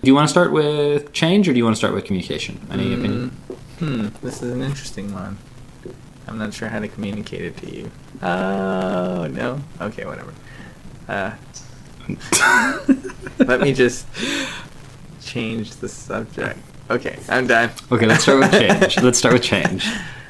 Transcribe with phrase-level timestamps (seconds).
[0.00, 2.60] Do you want to start with change or do you want to start with communication?
[2.70, 3.30] Any opinion?
[3.78, 5.38] Hmm, this is an interesting one.
[6.28, 7.90] I'm not sure how to communicate it to you.
[8.22, 9.60] Oh, no.
[9.80, 10.32] Okay, whatever.
[11.08, 11.32] Uh,
[13.38, 14.06] let me just
[15.20, 16.58] change the subject.
[16.90, 17.70] Okay, I'm done.
[17.90, 19.02] Okay, let's start with change.
[19.02, 19.86] let's start with change.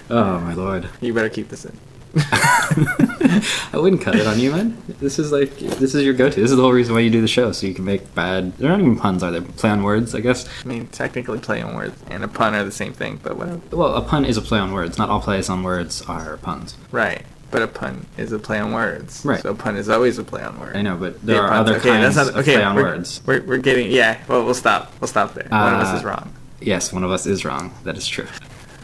[0.08, 0.88] Oh my lord.
[1.00, 1.76] You better keep this in.
[2.16, 4.76] I wouldn't cut it on you, man.
[5.00, 6.40] This is like this is your go-to.
[6.40, 8.56] This is the whole reason why you do the show, so you can make bad.
[8.56, 9.40] They're not even puns, are they?
[9.40, 10.48] Play on words, I guess.
[10.64, 13.60] I mean, technically, play on words and a pun are the same thing, but whatever.
[13.70, 14.98] Well, a pun is a play on words.
[14.98, 16.76] Not all plays on words are puns.
[16.90, 17.22] Right.
[17.50, 19.24] But a pun is a play on words.
[19.24, 19.40] Right.
[19.40, 20.76] So a pun is always a play on words.
[20.76, 21.68] I know, but there Yeah, are puns.
[21.68, 23.22] other okay, kinds that's not, of okay, play on we're, words.
[23.24, 24.92] We're, we're getting, yeah, well, we'll stop.
[25.00, 25.46] We'll stop there.
[25.48, 26.34] One of us Uh, is wrong.
[26.60, 27.72] Yes, one of us is wrong.
[27.84, 28.26] That is true.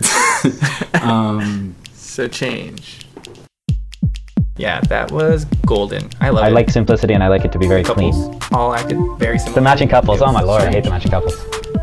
[1.03, 3.01] um, So change.
[4.57, 6.09] Yeah, that was golden.
[6.21, 6.53] I love I it.
[6.53, 8.41] like simplicity and I like it to be very couples clean.
[8.53, 9.57] all acted very similar.
[9.57, 11.35] The matching couples, oh my lord, I hate the matching couples.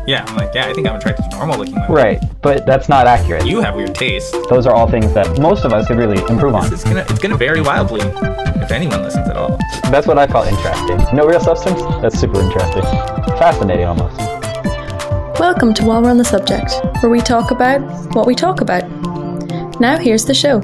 [0.06, 1.92] Yeah, I'm like, yeah, I think I'm attracted to normal looking women.
[1.92, 3.44] Right, but that's not accurate.
[3.46, 4.32] You have weird taste.
[4.48, 6.72] Those are all things that most of us could really improve on.
[6.72, 9.58] It's gonna it's gonna vary wildly if anyone listens at all.
[9.90, 10.98] That's what I call interesting.
[11.14, 11.80] No real substance?
[12.00, 12.82] That's super interesting.
[13.36, 14.16] Fascinating almost.
[15.38, 17.80] Welcome to While We're on the Subject, where we talk about
[18.14, 18.88] what we talk about.
[19.78, 20.60] Now here's the show.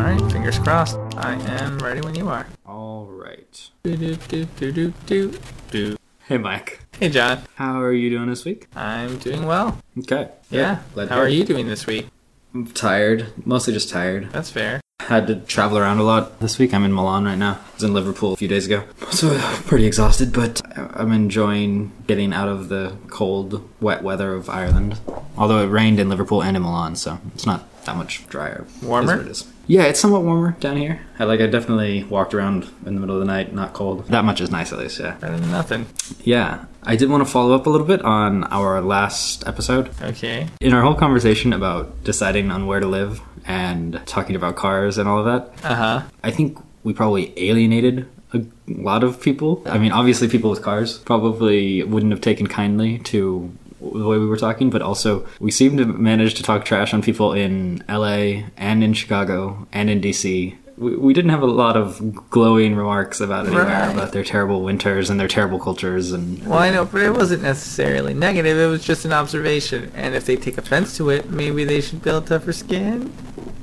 [0.00, 0.96] All right, fingers crossed.
[1.18, 2.46] I am ready when you are.
[2.64, 3.70] all right.
[3.82, 5.38] Do, do, do, do, do, do,
[5.70, 5.96] do.
[6.26, 6.80] Hey, Mike.
[6.98, 7.42] Hey, John.
[7.56, 8.68] How are you doing this week?
[8.74, 9.78] I'm doing well.
[9.98, 10.30] Okay.
[10.48, 10.78] Yeah.
[10.94, 12.08] glad How are you doing this week?
[12.54, 13.26] I'm tired.
[13.44, 14.30] Mostly just tired.
[14.32, 14.80] That's fair.
[15.00, 16.72] Had to travel around a lot this week.
[16.72, 17.60] I'm in Milan right now.
[17.62, 18.84] I was in Liverpool a few days ago.
[19.10, 20.62] So pretty exhausted, but
[20.96, 24.98] I'm enjoying getting out of the cold, wet weather of Ireland.
[25.36, 28.66] Although it rained in Liverpool and in Milan, so it's not that much drier.
[28.82, 29.20] Warmer?
[29.20, 29.46] it is.
[29.66, 31.00] Yeah, it's somewhat warmer down here.
[31.18, 34.06] I like I definitely walked around in the middle of the night, not cold.
[34.08, 35.16] That much is nice at least, yeah.
[35.16, 35.86] Better than nothing.
[36.22, 36.64] Yeah.
[36.82, 39.90] I did want to follow up a little bit on our last episode.
[40.02, 40.48] Okay.
[40.60, 45.08] In our whole conversation about deciding on where to live and talking about cars and
[45.08, 46.02] all of that, Uh huh.
[46.24, 49.62] I think we probably alienated a lot of people.
[49.66, 54.26] I mean, obviously, people with cars probably wouldn't have taken kindly to the way we
[54.26, 58.44] were talking, but also we seem to manage to talk trash on people in LA
[58.56, 60.56] and in Chicago and in DC.
[60.76, 63.92] We, we didn't have a lot of glowing remarks about anywhere Right.
[63.92, 67.42] about their terrible winters and their terrible cultures and Well, I know, but it wasn't
[67.42, 68.56] necessarily negative.
[68.56, 69.92] It was just an observation.
[69.94, 73.12] And if they take offense to it, maybe they should build tougher skin.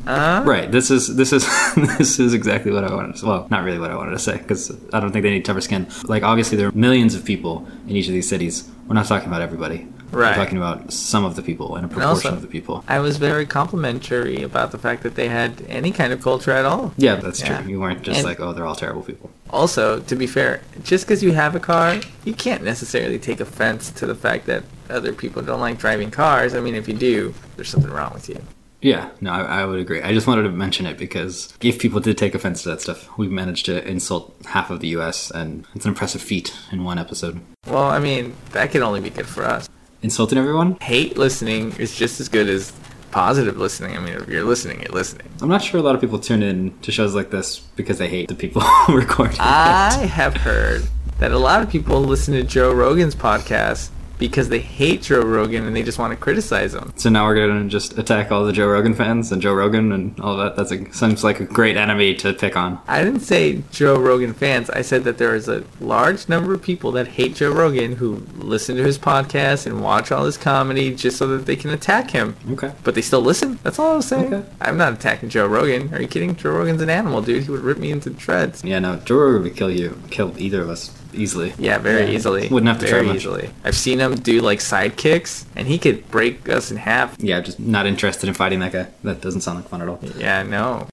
[0.05, 0.43] Huh?
[0.45, 0.71] Right.
[0.71, 1.43] This is this is
[1.97, 3.15] this is exactly what I wanted.
[3.17, 5.43] To, well, not really what I wanted to say because I don't think they need
[5.43, 5.87] tougher skin.
[6.05, 8.69] Like obviously there are millions of people in each of these cities.
[8.87, 9.87] We're not talking about everybody.
[10.11, 10.37] Right.
[10.37, 12.83] We're talking about some of the people and a proportion also, of the people.
[12.87, 16.65] I was very complimentary about the fact that they had any kind of culture at
[16.65, 16.93] all.
[16.97, 17.61] Yeah, that's Yeah.
[17.61, 17.69] true.
[17.71, 19.29] You weren't just And- like, oh, they're all terrible people.
[19.49, 23.89] Also, to be fair, just because you have a car, you can't necessarily take offense
[23.91, 26.53] to the fact that other people don't like driving cars.
[26.55, 28.39] I mean, if you do, there's something wrong with you.
[28.81, 30.01] Yeah, no, I, I would agree.
[30.03, 33.09] I just wanted to mention it because if people did take offense to that stuff,
[33.17, 35.31] we've managed to insult half of the U.S.
[35.31, 37.41] and it's an impressive feat in one episode.
[37.65, 39.67] Well, I mean, that can only be good for us.
[40.03, 40.77] Insulting everyone?
[40.81, 42.71] Hate listening is just as good as
[43.11, 43.97] positive listening.
[43.97, 45.27] I mean, if you're listening, you're listening.
[45.41, 48.07] I'm not sure a lot of people tune in to shows like this because they
[48.07, 50.09] hate the people recording I it.
[50.09, 50.83] have heard
[51.19, 55.65] that a lot of people listen to Joe Rogan's podcast because they hate Joe Rogan
[55.65, 56.93] and they just want to criticize him.
[56.95, 60.19] So now we're gonna just attack all the Joe Rogan fans and Joe Rogan and
[60.19, 60.55] all that.
[60.55, 62.79] That a seems like a great enemy to pick on.
[62.87, 64.69] I didn't say Joe Rogan fans.
[64.69, 68.23] I said that there is a large number of people that hate Joe Rogan who
[68.37, 72.11] listen to his podcast and watch all his comedy just so that they can attack
[72.11, 72.35] him.
[72.51, 72.73] Okay.
[72.83, 73.59] But they still listen.
[73.63, 74.33] That's all I was saying.
[74.33, 74.49] Okay.
[74.61, 75.93] I'm not attacking Joe Rogan.
[75.93, 76.35] Are you kidding?
[76.35, 77.43] Joe Rogan's an animal, dude.
[77.43, 78.63] He would rip me into shreds.
[78.63, 81.53] Yeah, no, Joe Rogan would kill you, kill either of us easily.
[81.57, 82.47] Yeah, very Yeah, easily.
[82.49, 83.17] wouldn't have to try much.
[83.17, 83.49] easily.
[83.63, 87.15] I've seen him do like side kicks, and he could break us in half.
[87.19, 88.87] Yeah, just not interested in fighting that guy.
[89.03, 89.99] That doesn't sound like fun at all.
[90.17, 90.87] Yeah, no.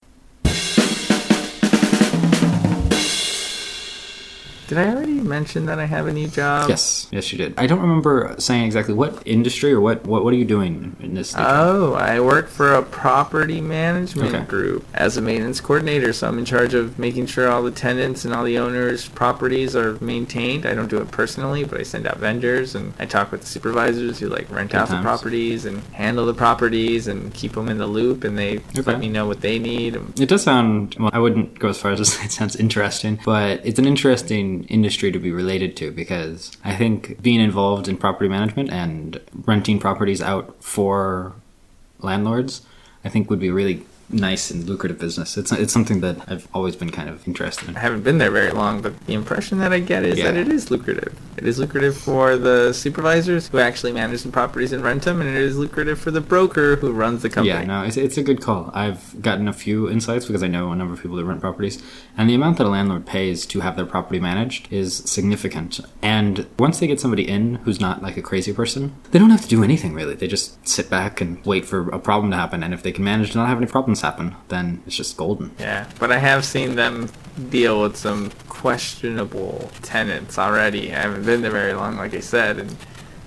[4.66, 6.70] Did I already mention that I have a new job?
[6.70, 7.54] Yes, yes, you did.
[7.58, 11.12] I don't remember saying exactly what industry or what what, what are you doing in
[11.14, 11.34] this.
[11.36, 14.44] Oh, I work for a property management Okay.
[14.46, 16.14] group as a maintenance coordinator.
[16.14, 19.76] So I'm in charge of making sure all the tenants and all the owners' properties
[19.76, 20.64] are maintained.
[20.64, 23.46] I don't do it personally, but I send out vendors and I talk with the
[23.46, 27.68] supervisors who like rent Good out the properties and handle the properties and keep them
[27.68, 28.24] in the loop.
[28.24, 28.82] And they Okay.
[28.92, 30.00] let me know what they need.
[30.18, 30.96] It does sound.
[30.98, 33.84] Well, I wouldn't go as far as to say it sounds interesting, but it's an
[33.84, 39.20] interesting industry to be related to because I think being involved in property management and
[39.44, 41.34] renting properties out for
[41.98, 42.62] landlords,
[43.04, 45.36] I think would be really nice and lucrative business.
[45.36, 47.76] It's it's something that I've always been kind of interested in.
[47.76, 50.30] I haven't been there very long, but the impression that I get is Yeah.
[50.32, 51.14] that it is lucrative.
[51.36, 55.28] It is lucrative for the supervisors who actually manage the properties and rent them, and
[55.28, 57.48] it is lucrative for the broker who runs the company.
[57.54, 58.70] Yeah, no, it's, it's a good call.
[58.72, 61.82] I've gotten a few insights because I know a number of people that rent properties,
[62.16, 65.80] and the amount that a landlord pays to have their property managed is significant.
[66.02, 69.42] And once they get somebody in who's not like a crazy person, they don't have
[69.42, 70.14] to do anything really.
[70.14, 72.62] They just sit back and wait for a problem to happen.
[72.62, 75.50] And if they can manage to not have any problems happen, then it's just golden.
[75.58, 77.08] Yeah, but I have seen them
[77.50, 80.92] deal with some questionable tenants already.
[80.92, 82.74] I haven't been there very long, like I said, and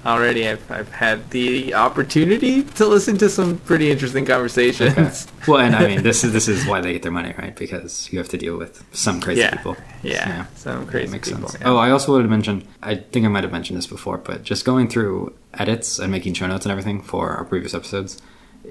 [0.06, 5.28] already I've, I've had the opportunity to listen to some pretty interesting conversations.
[5.48, 7.56] Well, and I mean, this is this is why they get their money, right?
[7.56, 9.78] Because you have to deal with some crazy yeah, people.
[10.04, 11.48] yeah, some That crazy makes people.
[11.48, 11.62] sense.
[11.62, 11.70] yeah.
[11.70, 12.68] Oh, I also wanted to mention.
[12.84, 16.34] I think I might have mentioned this before, but just going through edits and making
[16.34, 18.22] show notes and everything for our previous episodes,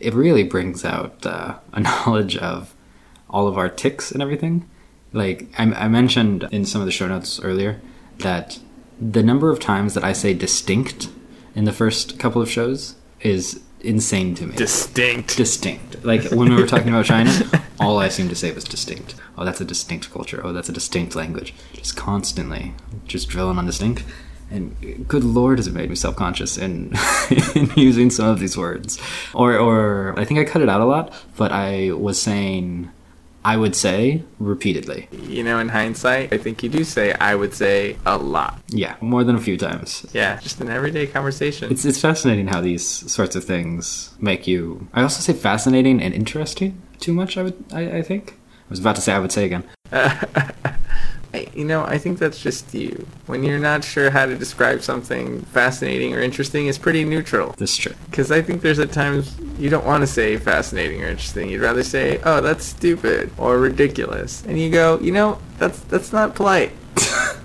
[0.01, 2.75] it really brings out uh, a knowledge of
[3.29, 4.69] all of our tics and everything.
[5.13, 7.81] Like I, I mentioned in some of the show notes earlier
[8.19, 8.59] that
[9.01, 11.09] the number of times that I say distinct
[11.55, 15.37] in the first couple of shows is insane to me distinct.
[15.37, 16.05] distinct.
[16.05, 17.33] Like when we were talking about China,
[17.81, 19.15] all I seemed to say was distinct.
[19.37, 20.41] Oh, that's a distinct culture.
[20.45, 21.55] Oh, that's a distinct language.
[21.73, 22.75] Just constantly,
[23.07, 24.05] just drilling on distinct.
[24.51, 26.93] And good lord, has it made me self conscious in,
[27.55, 28.99] in using some of these words.
[29.35, 32.91] Or, or I think I cut it out a lot, but I was saying,
[33.47, 35.09] I would say repeatedly.
[35.13, 38.61] You know, in hindsight, I think you do say I would say a lot.
[38.71, 40.05] Yeah, more than a few times.
[40.13, 41.71] Yeah, just an everyday conversation.
[41.71, 44.89] It's it's fascinating how these sorts of things make you.
[44.93, 47.37] I also say fascinating and interesting too much.
[47.37, 48.33] I would I, I think.
[48.33, 49.63] I was about to say I would say again.
[51.37, 53.07] I- you know, I think that's just you.
[53.27, 57.55] When you're not sure how to describe something fascinating or interesting, it's pretty neutral.
[57.59, 57.95] This is true.
[58.11, 61.49] Because I think there's at times you don't want to say fascinating or interesting.
[61.51, 66.13] You'd rather say, "Oh, that's stupid" or "ridiculous," and you go, "You know, that's that's
[66.13, 66.73] not polite."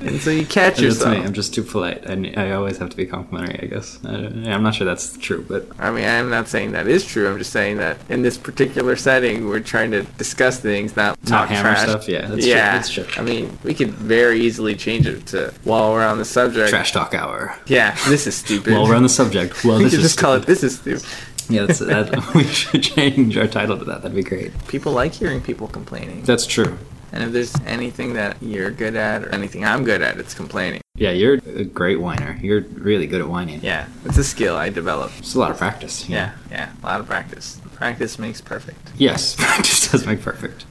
[0.02, 1.18] And so you catch That's yourself.
[1.18, 1.24] me.
[1.24, 3.60] I'm just too polite, and I always have to be complimentary.
[3.62, 4.00] I guess.
[4.06, 7.30] I, I'm not sure that's true, but I mean, I'm not saying that is true.
[7.30, 11.28] I'm just saying that in this particular setting, we're trying to discuss things, not Not
[11.28, 11.90] talk hammer trash.
[11.90, 12.08] stuff?
[12.08, 12.74] Yeah, that's true, yeah.
[12.76, 13.06] that's true.
[13.18, 16.70] I mean, we could very easily change it to while we're on the subject.
[16.70, 17.56] trash talk hour.
[17.68, 18.74] Yeah, this is stupid.
[18.74, 20.52] While we're on the subject, well, we this could is just call it stupid.
[20.52, 21.06] "This is stupid."
[21.50, 24.04] Yeah, that's, that, we should change our title to that.
[24.04, 24.54] That'd be great.
[24.68, 26.78] People like hearing people complaining, That's true.
[27.12, 30.82] And if there's anything that you're good at or anything I'm good at, it's complaining.
[30.96, 32.38] Yeah, you're a great whiner.
[32.42, 33.60] You're really good at whining.
[33.62, 35.20] Yeah, it's a skill I developed.
[35.20, 36.08] It's a lot of practice.
[36.08, 37.60] Yeah, yeah, a lot of practice.
[37.76, 38.92] Practice makes perfect.
[38.98, 40.66] Yes, practice does make perfect.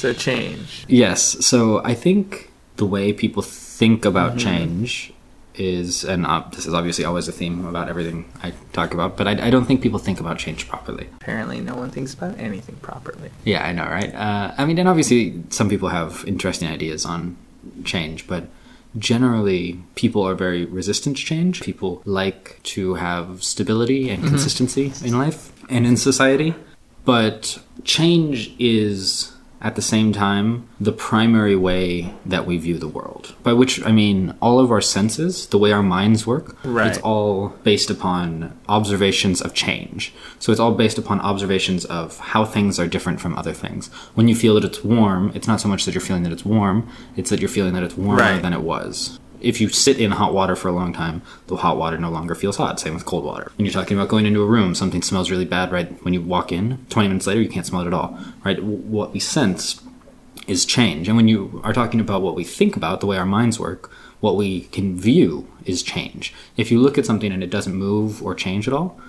[0.00, 0.86] So change.
[0.88, 1.44] Yes.
[1.44, 4.38] So I think the way people think about mm-hmm.
[4.38, 5.12] change
[5.54, 9.26] is, and uh, this is obviously always a theme about everything I talk about, but
[9.26, 11.08] I, I don't think people think about change properly.
[11.20, 13.30] Apparently, no one thinks about anything properly.
[13.44, 14.14] Yeah, I know, right?
[14.14, 17.36] Uh, I mean, and obviously, some people have interesting ideas on
[17.84, 18.44] change, but
[18.98, 21.60] generally, people are very resistant to change.
[21.60, 26.54] People like to have stability and consistency in life and in society.
[27.04, 29.32] But change is,
[29.62, 33.34] at the same time, the primary way that we view the world.
[33.42, 36.88] By which I mean all of our senses, the way our minds work, Right.
[36.88, 40.14] it's all based upon observations of change.
[40.38, 43.88] So it's all based upon observations of how things are different from other things.
[44.14, 46.44] When you feel that it's warm, it's not so much that you're feeling that it's
[46.44, 48.42] warm, it's that you're feeling that it's warmer Right.
[48.42, 49.19] than it was.
[49.40, 52.34] If you sit in hot water for a long time, the hot water no longer
[52.34, 52.78] feels hot.
[52.80, 53.50] Same with cold water.
[53.56, 56.20] When you're talking about going into a room, something smells really bad right when you
[56.20, 56.84] walk in.
[56.90, 58.18] 20 minutes later, you can't smell it at all.
[58.44, 58.62] Right?
[58.62, 59.80] What we sense
[60.46, 61.08] is change.
[61.08, 63.90] And when you are talking about what we think about, the way our minds work,
[64.20, 66.34] what we can view is change.
[66.56, 69.00] If you look at something and it doesn't move or change at all,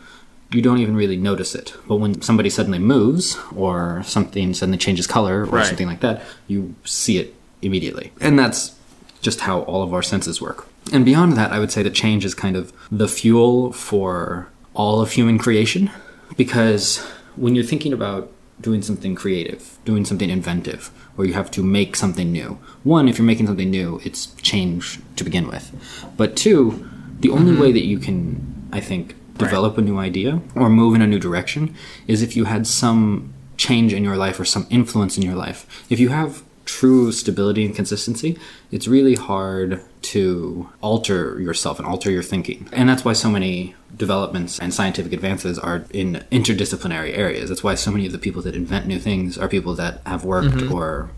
[0.51, 1.73] you don't even really notice it.
[1.87, 5.65] But when somebody suddenly moves or something suddenly changes color or Right.
[5.65, 8.11] something like that, you see it immediately.
[8.19, 8.73] And that's
[9.21, 10.67] just how all of our senses work.
[10.91, 15.01] And beyond that, I would say that change is kind of the fuel for all
[15.01, 15.91] of human creation
[16.37, 16.99] because
[17.35, 21.95] when you're thinking about doing something creative, doing something inventive, where you have to make
[21.95, 25.71] something new, one, if you're making something new, it's change to begin with.
[26.17, 26.87] But two,
[27.19, 27.61] the only mm-hmm.
[27.61, 31.19] way that you can, I think, develop a new idea or move in a new
[31.19, 31.75] direction
[32.07, 35.85] is if you had some change in your life or some influence in your life.
[35.89, 36.43] If you have
[36.79, 38.37] true stability and consistency,
[38.71, 42.69] it's really hard to alter yourself and alter your thinking.
[42.71, 47.49] And that's why so many developments and scientific advances are in interdisciplinary areas.
[47.49, 50.23] That's why so many of the people that invent new things are people that have
[50.23, 50.73] worked mm-hmm.
[50.73, 51.09] or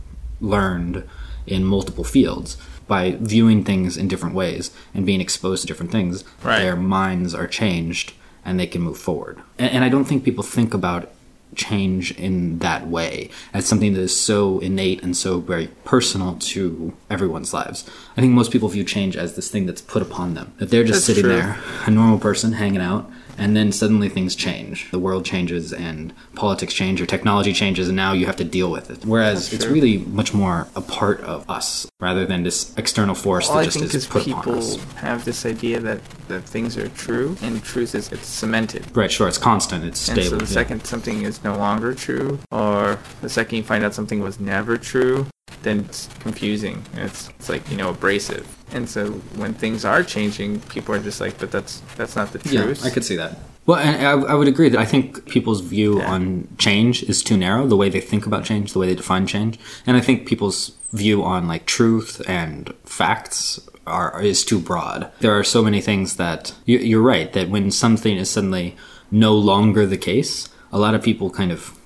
[0.41, 1.07] learned
[1.45, 2.57] in multiple fields.
[2.87, 6.59] By viewing things in different ways and being exposed to different things, Right.
[6.59, 9.39] their minds are changed and they can move forward.
[9.59, 11.09] And, and I don't think people think about
[11.55, 16.93] change in that way as something that is so innate and so very personal to
[17.09, 17.89] everyone's lives.
[18.17, 20.53] I think most people view change as this thing that's put upon them.
[20.57, 21.33] That they're just That's sitting true.
[21.33, 24.89] there, a normal person hanging out, and then suddenly things change.
[24.91, 28.69] The world changes and politics change or technology changes and now you have to deal
[28.71, 29.05] with it.
[29.05, 33.55] Whereas it's really much more a part of us rather than this external force All
[33.55, 34.75] that I just think is is put upon people us.
[34.95, 38.95] have this idea that, that things are true, and truth is it's cemented.
[38.95, 40.39] Right, sure, it's constant, it's And stable.
[40.39, 40.61] so the yeah.
[40.61, 44.77] second something is no longer true, or the second you find out something was never
[44.77, 45.27] true,
[45.61, 46.83] then it's confusing.
[46.95, 48.45] It's it's like you know abrasive.
[48.73, 52.39] And so when things are changing, people are just like, but that's that's not the
[52.39, 52.79] truth.
[52.81, 53.37] Yeah, I could see that.
[53.65, 56.11] Well, and I, I would agree that I think people's view Yeah.
[56.11, 57.65] on change is too narrow.
[57.67, 59.57] The way they think about change, the way they define change,
[59.87, 65.11] and I think people's view on like truth and facts are is too broad.
[65.19, 68.75] There are so many things that you, you're right that when something is suddenly
[69.11, 71.77] no longer the case, a lot of people kind of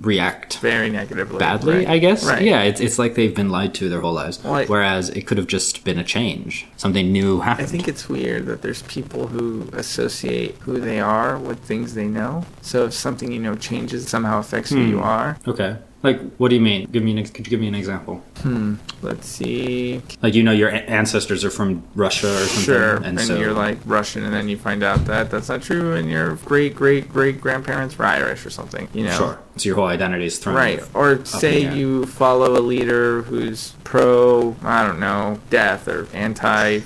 [0.00, 1.38] react very negatively.
[1.38, 1.88] badly, right?
[1.88, 2.24] I guess.
[2.24, 2.42] Right.
[2.42, 4.42] Yeah, it's, it's like they've been lied to their whole lives.
[4.44, 6.66] Well, I- Whereas it could have just been a change.
[6.76, 11.38] Something new happened I think it's weird that there's people who associate who they are
[11.38, 12.44] with things they know.
[12.62, 14.90] So if something you know changes, somehow affects who Hmm.
[14.90, 15.38] you are.
[15.48, 15.76] Okay.
[16.02, 16.88] Like, what do you mean?
[16.92, 18.22] Give me an, ex- could you give me an example?
[18.38, 18.76] Hmm.
[19.02, 20.00] Let's see.
[20.22, 22.64] Like, you know, your a- ancestors are from Russia or something.
[22.64, 22.96] Sure.
[22.96, 25.94] And, And, so, you're like Russian, and then you find out that that's not true,
[25.94, 28.88] and your great great great grandparents were Irish or something.
[28.94, 29.16] You know.
[29.16, 29.38] sure.
[29.56, 30.54] So your whole identity is thrown.
[30.54, 30.80] Right.
[30.94, 36.80] Or say you follow a leader who's pro, I don't know, death or anti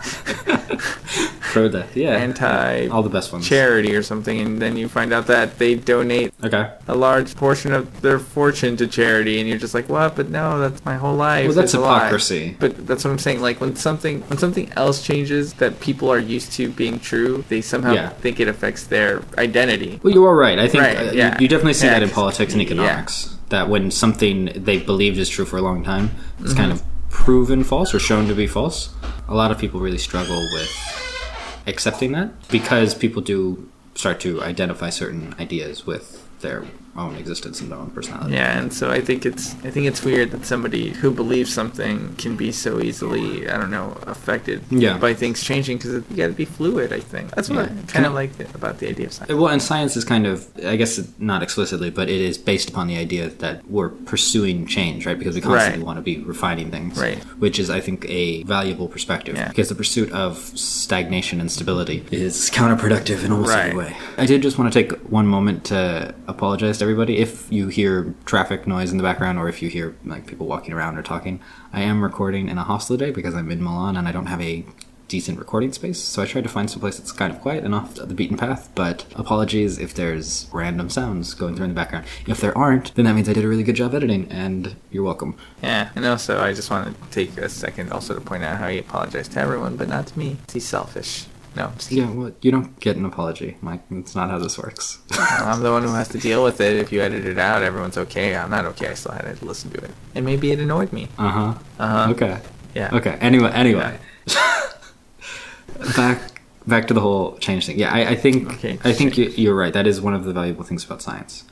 [1.40, 1.96] Pro death.
[1.96, 2.10] Yeah.
[2.10, 3.48] anti All the best ones.
[3.48, 6.70] charity or something, and then you find out that they donate Okay.
[6.86, 10.14] a large portion of their fortune to charity, and you're just like, what?
[10.14, 11.46] But no, that's my whole life.
[11.46, 12.56] Well, that's It's hypocrisy.
[12.60, 13.40] But that's what I'm saying.
[13.42, 17.60] Like when something when something else changes that people are used to being true, they
[17.62, 18.08] somehow Yeah.
[18.10, 19.98] think it affects their identity.
[20.04, 20.58] Well, you are right.
[20.58, 21.36] I think Right, uh, you- yeah.
[21.40, 23.34] you, definitely see Yeah, that in politics and economics.
[23.48, 26.80] That when something they believed is true for a long time, it's kind Mm-hmm.
[26.84, 28.90] of proven false or shown to be false.
[29.30, 34.90] A lot of people really struggle with accepting that because people do start to identify
[34.90, 36.64] certain ideas with their
[36.96, 38.34] own existence and their own personality.
[38.34, 42.14] Yeah, and so I think it's I think it's weird that somebody who believes something
[42.16, 44.98] can be so easily I don't know affected Yeah.
[44.98, 46.92] by things changing because you got to be fluid.
[46.92, 47.74] I think that's what Yeah.
[47.88, 49.32] I kind of like about the idea of science.
[49.32, 52.88] Well, and science is kind of, I guess not explicitly, but it is based upon
[52.88, 55.18] the idea that we're pursuing change, right?
[55.18, 55.86] Because we constantly Right.
[55.86, 56.98] want to be refining things.
[56.98, 57.18] Right.
[57.38, 59.36] Which is, I think, a valuable perspective.
[59.36, 59.48] Yeah.
[59.48, 63.96] Because the pursuit of stagnation and stability is counterproductive in almost every way.
[64.18, 67.18] I did just want to take one moment to apologize to everybody.
[67.18, 70.72] If you hear traffic noise in the background or if you hear like people walking
[70.72, 71.40] around or talking,
[71.72, 74.40] I am recording in a hostel today because I'm in Milan and I don't have
[74.40, 74.64] a
[75.06, 75.98] decent recording space.
[75.98, 78.38] So I tried to find some place that's kind of quiet and off the beaten
[78.38, 78.70] path.
[78.74, 82.06] But apologies if there's random sounds going through in the background.
[82.26, 85.04] If there aren't, then that means I did a really good job editing, and you're
[85.04, 85.36] welcome.
[85.62, 88.68] Yeah, and also I just want to take a second also to point out how
[88.68, 90.36] he apologized to everyone, but not to me.
[90.52, 91.26] He's selfish.
[91.56, 91.72] No.
[91.88, 93.82] Yeah, well, you don't get an apology, Mike.
[93.90, 94.98] That's not how this works.
[95.10, 96.76] I'm the one who has to deal with it.
[96.76, 98.36] If you edit it out, everyone's okay.
[98.36, 98.88] I'm not okay.
[98.88, 101.08] I still had to listen to it, and maybe it annoyed me.
[101.18, 101.54] Uh huh.
[101.78, 102.12] Uh-huh.
[102.12, 102.40] Okay.
[102.74, 102.90] Yeah.
[102.92, 103.16] Okay.
[103.20, 103.50] Anyway.
[103.52, 103.98] Anyway.
[105.96, 107.78] back back to the whole change thing.
[107.78, 109.72] Yeah, I, I think Okay, I think you, you're right.
[109.72, 111.44] That is one of the valuable things about science.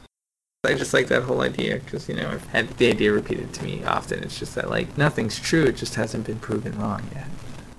[0.65, 3.65] I just like that whole idea because you know I've had the idea repeated to
[3.65, 4.23] me often.
[4.23, 5.65] It's just that like nothing's true.
[5.65, 7.28] It just hasn't been proven wrong yet.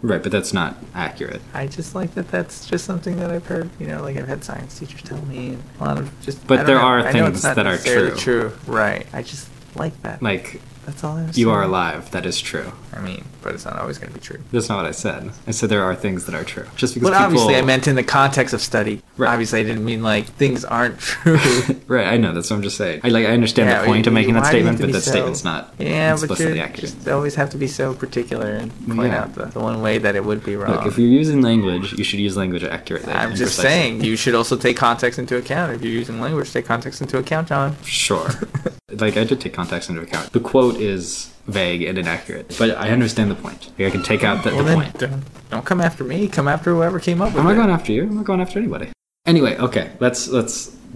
[0.01, 1.41] Right, but that's not accurate.
[1.53, 2.29] I just like that.
[2.29, 3.69] That's just something that I've heard.
[3.79, 6.45] You know, like I've had science teachers tell me, and a lot of just.
[6.47, 6.83] But there know.
[6.83, 8.15] are things that are true.
[8.15, 9.05] True, right?
[9.11, 10.21] I just like that.
[10.21, 11.37] Like that's all I was.
[11.37, 12.09] you are alive.
[12.11, 12.71] That is true.
[12.91, 14.39] I mean, but it's not always going to be true.
[14.51, 15.31] That's not what I said.
[15.47, 16.65] I said there are things that are true.
[16.75, 19.03] Just because But people, obviously, I meant in the context of study.
[19.15, 19.29] Right.
[19.31, 21.37] Obviously, I didn't mean like things aren't true.
[21.87, 22.07] right.
[22.07, 22.33] I know.
[22.33, 23.01] That's what I'm just saying.
[23.03, 23.27] I like.
[23.27, 25.05] I understand Yeah, the point of making that why do you have statement, but that
[25.05, 26.81] so- statement's not yeah, but explicitly you accurate.
[26.95, 29.21] just always have to be so particular and point Yeah.
[29.21, 30.71] out the, the one way that it would be wrong.
[30.71, 33.13] Look, if you're using language, you should use language accurately.
[33.13, 33.63] I'm just precisely.
[33.69, 35.73] saying, you should also take context into account.
[35.73, 37.77] If you're using language, take context into account, John.
[37.83, 38.27] Sure.
[39.01, 40.31] like I did take context into account.
[40.33, 43.71] The quote is vague and inaccurate, but I understand the point.
[43.77, 44.97] Like, I can take out the, well, the point.
[44.99, 46.27] don't, don't come after me.
[46.27, 47.55] Come after whoever came up with I'm not it.
[47.55, 48.03] going after you.
[48.03, 48.89] I'm not going after anybody.
[49.25, 49.91] Anyway, okay.
[49.99, 50.67] Let's let's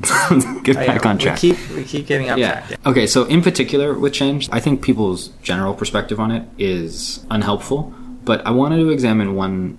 [0.63, 1.41] get Oh, yeah, back on track.
[1.41, 2.65] We keep, we keep getting off yeah.
[2.67, 2.79] track.
[2.85, 7.93] Okay, so in particular with change, I think people's general perspective on it is unhelpful,
[8.23, 9.77] but I wanted to examine one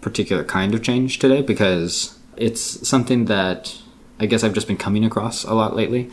[0.00, 3.76] particular kind of change today because it's something that
[4.18, 6.10] I guess I've just been coming across a lot lately.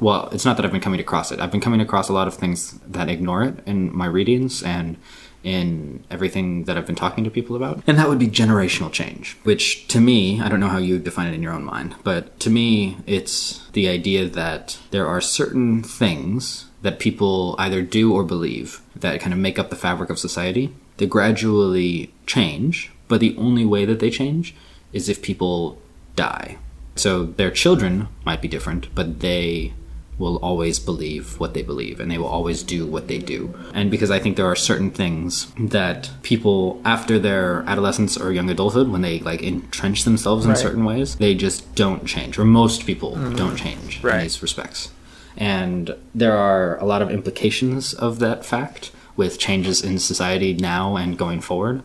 [0.00, 1.40] Well, it's not that I've been coming across it.
[1.40, 4.96] I've been coming across a lot of things that ignore it in my readings and
[5.42, 7.82] in everything that I've been talking to people about.
[7.86, 11.28] And that would be generational change, which to me, I don't know how you define
[11.28, 15.82] it in your own mind, but to me, it's the idea that there are certain
[15.84, 20.18] things that people either do or believe that kind of make up the fabric of
[20.18, 20.74] society.
[20.96, 24.54] They gradually change, but the only way that they change
[24.92, 25.80] is if people
[26.16, 26.58] die.
[26.96, 29.74] So their children might be different, but they
[30.18, 33.54] will always believe what they believe and they will always do what they do.
[33.74, 38.48] And because I think there are certain things that people after their adolescence or young
[38.48, 40.58] adulthood when they like entrench themselves in Right.
[40.58, 43.36] certain ways, they just don't change or most people mm-hmm.
[43.36, 44.90] don't change in these respects.
[45.36, 50.96] And there are a lot of implications of that fact with changes in society now
[50.96, 51.82] and going forward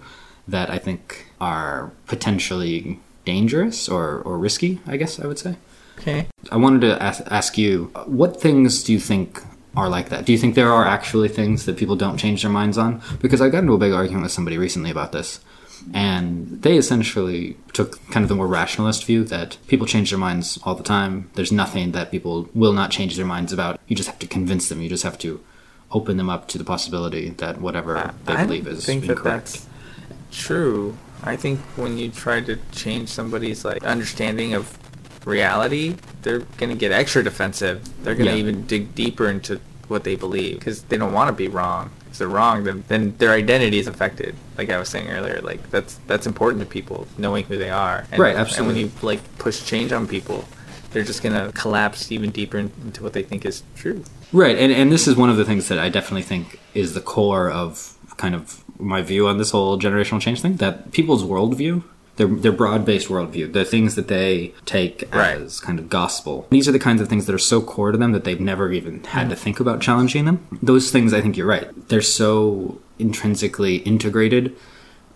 [0.48, 5.58] that I think are potentially dangerous or, or risky, I guess I would say.
[6.02, 6.28] Okay.
[6.52, 9.42] I wanted to ask, ask you, what things do you think
[9.76, 10.26] are like that?
[10.26, 13.02] Do you think there are actually things that people don't change their minds on?
[13.22, 15.40] Because I got into a big argument with somebody recently about this,
[15.94, 20.60] and they essentially took kind of the more rationalist view that people change their minds
[20.64, 21.30] all the time.
[21.36, 23.80] There's nothing that people will not change their minds about.
[23.88, 24.82] You just have to convince them.
[24.82, 25.40] You just have to
[25.92, 29.46] open them up to the possibility that whatever they I believe is think that incorrect.
[29.54, 29.68] that's
[30.32, 30.98] true.
[31.24, 34.78] I think when you try to change somebody's like understanding of
[35.26, 37.82] reality, they're gonna get extra defensive.
[38.04, 38.38] They're gonna Yeah.
[38.38, 41.90] even dig deeper into what they believe because they don't want to be wrong.
[42.12, 44.36] If they're wrong, then then their identity is affected.
[44.58, 48.06] Like I was saying earlier, like that's that's important to people knowing who they are.
[48.12, 50.46] And, Right, And when you like push change on people,
[50.92, 54.04] they're just gonna collapse even deeper into what they think is true.
[54.34, 57.02] Right, and, and this is one of the things that I definitely think is the
[57.02, 60.56] core of kind of my view on this whole generational change thing.
[60.58, 61.84] That people's worldview,
[62.18, 65.38] their their broad based worldview, the things that they take Right.
[65.42, 67.98] as kind of gospel, these are the kinds of things that are so core to
[67.98, 70.46] them that they've never even had to think about challenging them.
[70.62, 71.70] Those things, I think you're right.
[71.90, 74.56] They're so intrinsically integrated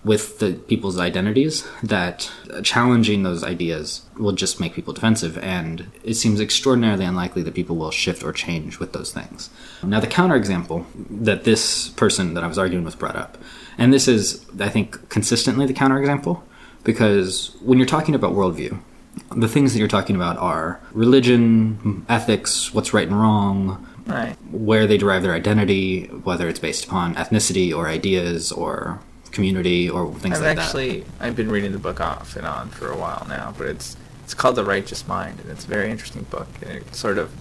[0.03, 6.13] with the people's identities that challenging those ideas will just make people defensive and it
[6.13, 9.49] seems extraordinarily unlikely that people will shift or change with those things
[9.83, 13.35] now the counterexample that this person that i was arguing with brought up
[13.79, 16.41] and this is i think consistently the counterexample
[16.85, 18.79] because when you're talking about worldview
[19.35, 24.35] the things that you're talking about are religion ethics what's right and wrong Right.
[24.51, 28.99] where they derive their identity, whether it's based upon ethnicity or ideas or
[29.31, 32.45] community or things like that I've like actually I've been reading the book off and
[32.45, 35.67] on for a while now, but it's it's called The Righteous Mind, and it's a
[35.67, 36.47] very interesting book.
[36.61, 37.31] And it sort of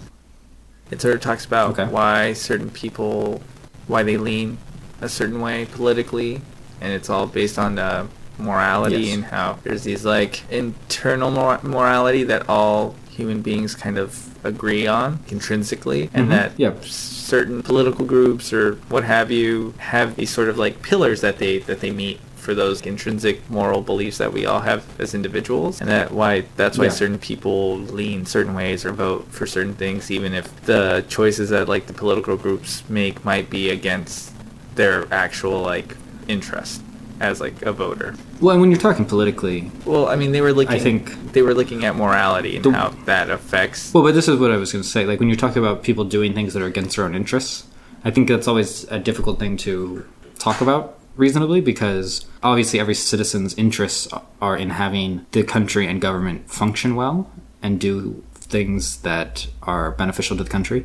[0.90, 1.84] it sort of talks about Okay.
[1.92, 3.42] why certain people
[3.86, 4.56] why they lean
[5.02, 6.40] a certain way politically,
[6.80, 8.06] and it's all based on uh,
[8.38, 9.14] morality Yes.
[9.14, 14.86] and how there's these like internal mor- morality that all human beings kind of agree
[14.86, 16.30] on intrinsically, and Mhm.
[16.30, 16.84] that Yep.
[16.84, 21.58] certain political groups or what have you have these sort of like pillars that they
[21.60, 25.88] that they meet for those intrinsic moral beliefs that we all have as individuals and
[25.88, 26.90] that why that's why Yeah.
[26.90, 31.68] certain people lean certain ways or vote for certain things even if the choices that
[31.70, 34.32] like the political groups make might be against
[34.74, 35.96] their actual like
[36.28, 36.82] interest
[37.20, 38.14] as like a voter.
[38.40, 41.42] Well, and when you're talking politically, well i mean they were looking I think- they
[41.42, 44.56] were looking at morality and The- how that affects well, but this is what I
[44.56, 45.06] was going to say.
[45.06, 47.66] Like when you're talking about people doing things that are against their own interests,
[48.04, 50.04] I think that's always a difficult thing to
[50.38, 54.08] talk about reasonably because obviously every citizen's interests
[54.42, 57.30] are in having the country and government function well
[57.62, 60.84] and do things that are beneficial to the country.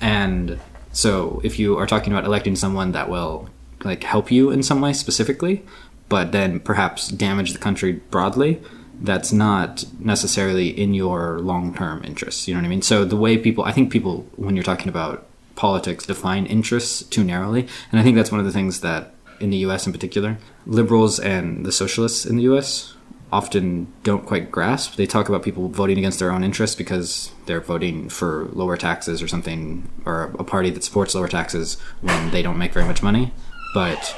[0.00, 0.58] And
[0.92, 3.48] so if you are talking about electing someone that will
[3.84, 5.64] like help you in some way specifically,
[6.08, 8.60] but then perhaps damage the country broadly,
[9.00, 12.46] that's not necessarily in your long-term interests.
[12.46, 12.82] You know what I mean?
[12.82, 17.24] So the way people, I think people, when you're talking about politics, define interests too
[17.24, 19.86] narrowly, and I think that's one of the things that in the U.S.
[19.86, 22.94] in particular, liberals and the socialists in the U.S.
[23.32, 24.96] often don't quite grasp.
[24.96, 29.22] They talk about people voting against their own interests because they're voting for lower taxes
[29.22, 33.02] or something, or a party that supports lower taxes when they don't make very much
[33.02, 33.32] money.
[33.74, 34.14] But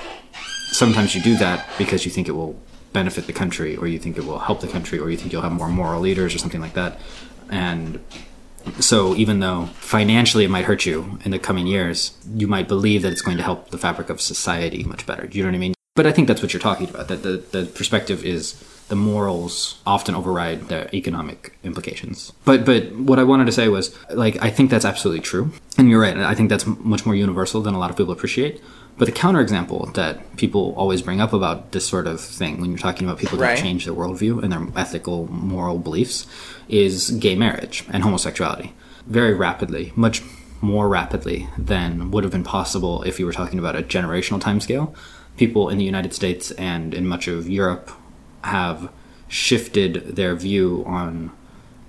[0.70, 2.58] sometimes you do that because you think it will
[2.92, 5.42] benefit the country, or you think it will help the country, or you think you'll
[5.42, 7.00] have more moral leaders, or something like that.
[7.50, 8.00] And
[8.78, 13.02] so, even though financially it might hurt you in the coming years, you might believe
[13.02, 15.26] that it's going to help the fabric of society much better.
[15.30, 15.74] You know what I mean?
[15.94, 17.08] But I think that's what you're talking about.
[17.08, 18.54] That the, the perspective is
[18.88, 22.32] the morals often override the economic implications.
[22.44, 25.88] But but what I wanted to say was like I think that's absolutely true, and
[25.90, 26.16] you're right.
[26.16, 28.62] I think that's much more universal than a lot of people appreciate.
[28.98, 32.78] But the counterexample that people always bring up about this sort of thing when you're
[32.78, 33.56] talking about people Right.
[33.56, 36.26] that change their worldview and their ethical, moral beliefs
[36.68, 38.74] is gay marriage and homosexuality.
[39.06, 40.22] Very rapidly, much
[40.60, 44.94] more rapidly than would have been possible if you were talking about a generational timescale.
[45.38, 47.90] people in the United States and in much of Europe
[48.44, 48.90] have
[49.28, 51.30] shifted their view on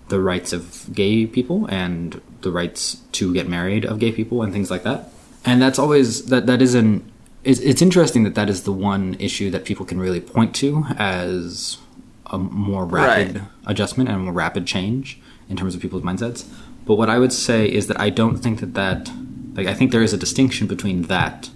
[0.08, 4.54] the rights of gay people and the rights to get married of gay people and
[4.54, 5.12] things like that.
[5.46, 7.04] And that's always that that isn't
[7.44, 10.86] it's, it's interesting that that is the one issue that people can really point to
[10.98, 11.78] as
[12.28, 13.44] a more rapid Right.
[13.68, 16.46] adjustment and a more rapid change in terms of people's mindsets.
[16.86, 19.12] But what I would say is that I don't think that that
[19.56, 21.50] like I think there is a distinction between that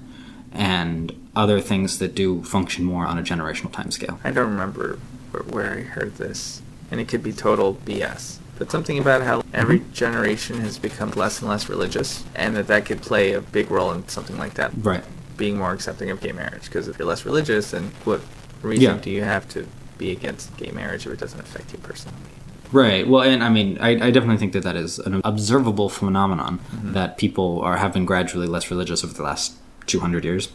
[0.52, 4.17] and other things that do function more on a generational timescale.
[4.23, 5.00] I don't remember
[5.32, 8.38] where, where I heard this, and it could be total BS.
[8.58, 12.86] But something about how every generation has become less and less religious, and that that
[12.86, 15.04] could play a big role in something like that, Right.
[15.38, 16.63] being more accepting of gay marriage.
[16.65, 18.22] Because if you're less religious, then what
[18.63, 18.98] reason Yeah.
[19.02, 19.67] do you have to
[19.98, 22.17] be against gay marriage if it doesn't affect you personally?
[22.72, 23.08] Right.
[23.08, 26.93] Well, and I mean, I, I definitely think that that is an observable phenomenon Mm-hmm.
[26.93, 29.54] that people are have been gradually less religious over the last
[29.86, 30.50] 200 years.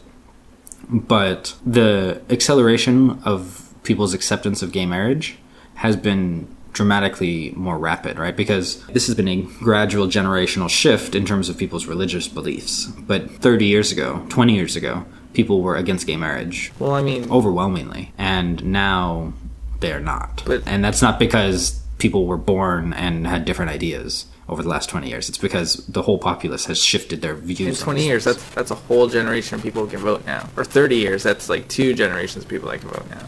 [0.90, 5.38] But the acceleration of people's acceptance of gay marriage
[5.76, 8.37] has been dramatically more rapid, right?
[8.37, 12.87] Because this has been a gradual generational shift in terms of people's religious beliefs.
[12.87, 17.30] But 30 years ago, 20 years ago, people were against gay marriage Well, I mean,
[17.30, 19.32] overwhelmingly and now
[19.80, 24.62] they're not But- and that's not because people were born and had different ideas over
[24.62, 28.04] the last 20 years it's because the whole populace has shifted their views in 20
[28.04, 30.48] years, that's that's a whole generation of people who can vote now.
[30.56, 33.24] Or 30 years, that's like two generations of people that can vote now.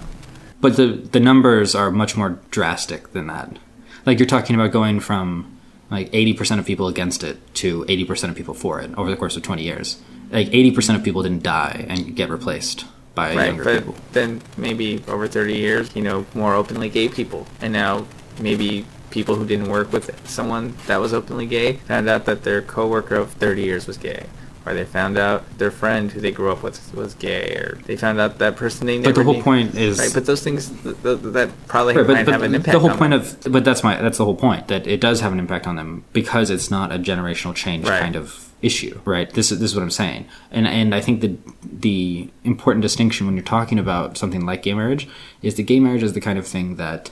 [0.64, 3.58] But the the numbers are much more drastic than that
[4.06, 5.50] like you're talking about going from
[5.90, 9.36] like 80% of people against it to 80% of people for it over the course
[9.36, 10.00] of 20 years
[10.30, 14.42] like 80% of people didn't die and get replaced by Right, younger but people then
[14.56, 17.46] maybe over 30 years, you know, more openly gay people.
[17.60, 18.06] And now
[18.40, 22.60] maybe people who didn't work with someone that was openly gay found out that their
[22.60, 24.26] coworker of 30 years was gay.
[24.66, 27.54] Or they found out their friend who they grew up with was gay.
[27.56, 30.24] Or they found out that person they but the whole knew- point is Right, but
[30.26, 33.10] those things, th- th- that probably Right, might have an impact the whole on point
[33.10, 33.20] them.
[33.20, 35.76] of but that's my that's the whole point that it does have an impact on
[35.76, 38.00] them because it's not a generational change Right.
[38.00, 41.20] kind of issue right this is this is what i'm saying and and i think
[41.20, 41.36] that
[41.82, 45.06] the important distinction when you're talking about something like gay marriage
[45.42, 47.10] is that gay marriage is the kind of thing that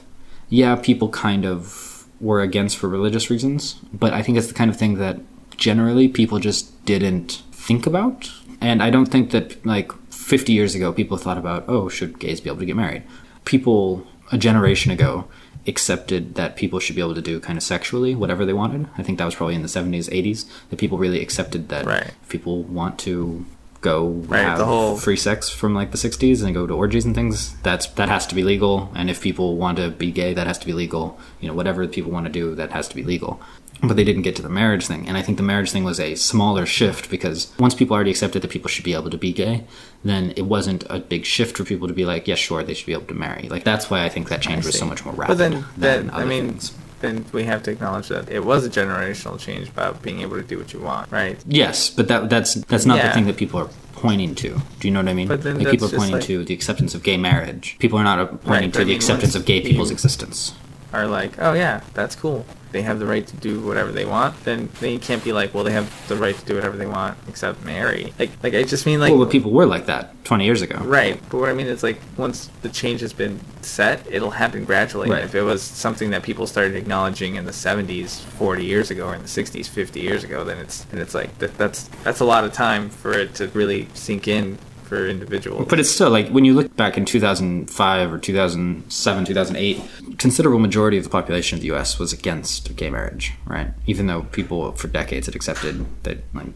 [0.48, 4.70] yeah people kind of were against for religious reasons but i think it's the kind
[4.70, 5.20] of thing that
[5.56, 10.92] generally people just didn't think about and i don't think that like 50 years ago
[10.92, 13.02] people thought about oh should gays be able to get married
[13.44, 15.26] people a generation ago
[15.66, 18.88] accepted that people should be able to do kind of sexually whatever they wanted.
[18.98, 22.10] I think that was probably in the 70s, 80s that people really accepted that Right.
[22.28, 23.46] people want to
[23.82, 27.04] go Right, have the whole- free sex from like the 60s and go to orgies
[27.04, 28.90] and things, that's that has to be legal.
[28.94, 31.18] And if people want to be gay, that has to be legal.
[31.40, 33.40] You know, whatever people want to do, that has to be legal.
[33.84, 35.08] But they didn't get to the marriage thing.
[35.08, 38.40] And I think the marriage thing was a smaller shift because once people already accepted
[38.42, 39.64] that people should be able to be gay,
[40.04, 42.86] then it wasn't a big shift for people to be like, yeah, sure, they should
[42.86, 43.48] be able to marry.
[43.48, 46.10] Like that's why I think that change was so much more rapid But then, than
[46.10, 46.72] I mean, things.
[47.02, 50.42] Then we have to acknowledge that it was a generational change about being able to
[50.42, 51.38] do what you want, right?
[51.46, 54.60] Yes, but that that's that's not the thing that people are pointing to.
[54.80, 55.28] Do you know what I mean?
[55.28, 57.76] But then like people are pointing like- to the acceptance of gay marriage.
[57.78, 60.54] People are not pointing Right, to the acceptance of gay people's existence.
[60.92, 62.44] Are like, oh yeah, that's cool.
[62.72, 64.42] They have the right to do whatever they want.
[64.44, 66.86] Then then you can't be like, well, they have the right to do whatever they
[66.86, 68.12] want except marry.
[68.18, 69.10] Like like I just mean like.
[69.10, 70.78] well, but people were like that 20 years ago.
[70.78, 74.64] Right, but what I mean is like once the change has been set, it'll happen
[74.64, 75.10] gradually.
[75.10, 75.24] Right.
[75.24, 79.14] If it was something that people started acknowledging in the 70s, 40 years ago, or
[79.14, 82.24] in the 60s, 50 years ago, then it's and it's like that, that's that's a
[82.24, 84.58] lot of time for it to really sink in
[84.92, 85.66] for individuals.
[85.68, 89.80] But it's still like when you look back in 2005 or 2007, 2008,
[90.18, 91.98] considerable majority of the population of the U.S.
[91.98, 93.68] was against gay marriage, right?
[93.86, 96.48] Even though people for decades had accepted that like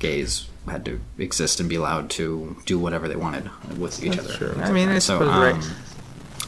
[0.00, 4.28] gays had to exist and be allowed to do whatever they wanted with each That's
[4.28, 4.52] other.
[4.54, 4.62] true.
[4.62, 5.54] I mean, I suppose right.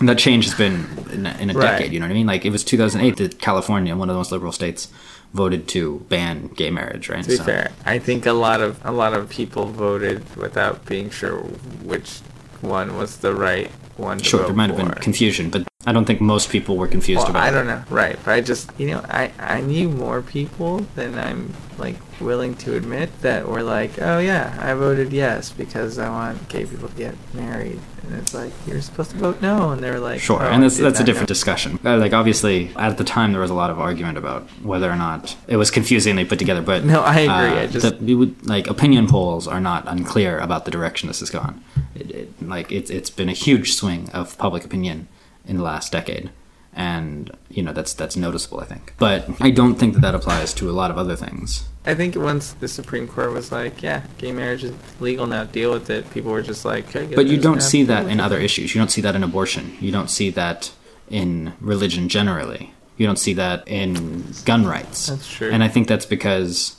[0.00, 1.78] Um, that change has been in a, in a Right.
[1.78, 1.92] decade.
[1.92, 2.26] You know what I mean?
[2.26, 4.88] Like it was 2008 that California, one of the most liberal states,
[5.34, 7.08] voted to ban gay marriage.
[7.08, 7.22] Right?
[7.22, 10.84] To be So- fair, I think a lot of a lot of people voted without
[10.86, 11.38] being sure
[11.82, 12.18] which
[12.60, 14.18] one was the right one.
[14.18, 17.20] To Sure, there might have been confusion, but I don't think most people were confused
[17.22, 18.18] Well, about I don't know, right?
[18.24, 22.74] But I just, you know, I I knew more people than I'm like willing to
[22.74, 26.94] admit that were like, oh yeah, I voted yes because I want gay people to
[26.96, 30.48] get married, and it's like you're supposed to vote no, and they're like, Sure, "Oh,
[30.48, 31.78] and that's that's a different know." discussion.
[31.84, 34.96] Uh, like obviously, at the time there was a lot of argument about whether or
[34.96, 36.62] not it was confusingly put together.
[36.62, 40.38] But No, I agree, uh, I just- the- would like opinion polls are not unclear
[40.40, 41.62] about the direction this has gone.
[41.94, 45.06] It, it, like it's it's been a huge swing of public opinion
[45.46, 46.30] in the last decade,
[46.74, 48.60] and you know that's that's noticeable.
[48.60, 51.68] I think, but I don't think that that applies to a lot of other things.
[51.86, 55.72] I think once the Supreme Court was like, yeah, gay marriage is legal now, deal
[55.72, 58.74] with it, people were just like, okay, But you don't see that in other issues.
[58.74, 59.76] You don't see that in abortion.
[59.80, 60.72] You don't see that
[61.08, 62.74] in religion generally.
[62.96, 65.06] You don't see that in gun rights.
[65.06, 65.50] That's true.
[65.50, 66.76] And I think that's because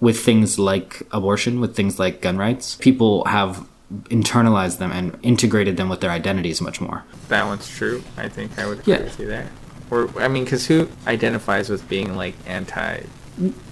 [0.00, 3.66] with things like abortion, with things like gun rights, people have
[4.10, 7.04] internalized them and integrated them with their identities much more.
[7.28, 8.02] That one's true.
[8.16, 9.02] I think I would agree Yeah.
[9.02, 9.50] with you there.
[9.90, 12.34] Or I mean, because who identifies with being like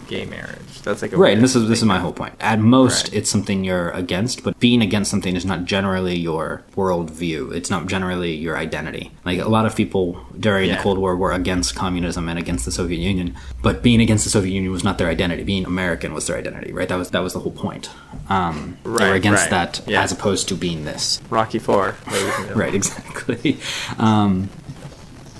[0.04, 0.82] anti-gay marriage?
[0.82, 2.34] That's like a Right, and this is this is my whole point.
[2.40, 3.14] At most, Right.
[3.18, 7.52] it's something you're against, but being against something is not generally your worldview.
[7.54, 9.10] It's not generally your identity.
[9.24, 10.76] Like a lot of people during Yeah.
[10.76, 14.30] the Cold War were against communism and against the Soviet Union, but being against the
[14.30, 15.42] Soviet Union was not their identity.
[15.42, 16.88] Being American was their identity, right?
[16.88, 17.88] That was that was the whole point.
[18.28, 19.72] Um, they were against right.
[19.72, 20.02] that Yeah.
[20.02, 21.20] as opposed to being this.
[21.30, 21.94] Rocky Four.
[22.06, 22.58] ladies and gentlemen.
[22.58, 23.58] Right, exactly.
[23.98, 24.48] Um,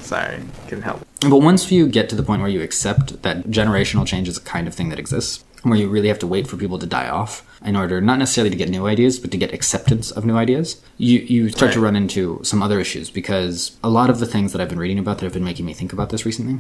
[0.05, 1.07] Sorry, couldn't help.
[1.21, 4.43] But once you get to the point where you accept that generational change is a
[4.43, 7.09] kind of thing that exists, where you really have to wait for people to die
[7.09, 10.37] off in order not necessarily to get new ideas, but to get acceptance of new
[10.37, 14.27] ideas, you, you start to run into some other issues because a lot of the
[14.27, 16.59] things that I've been reading about that have been making me think about this recently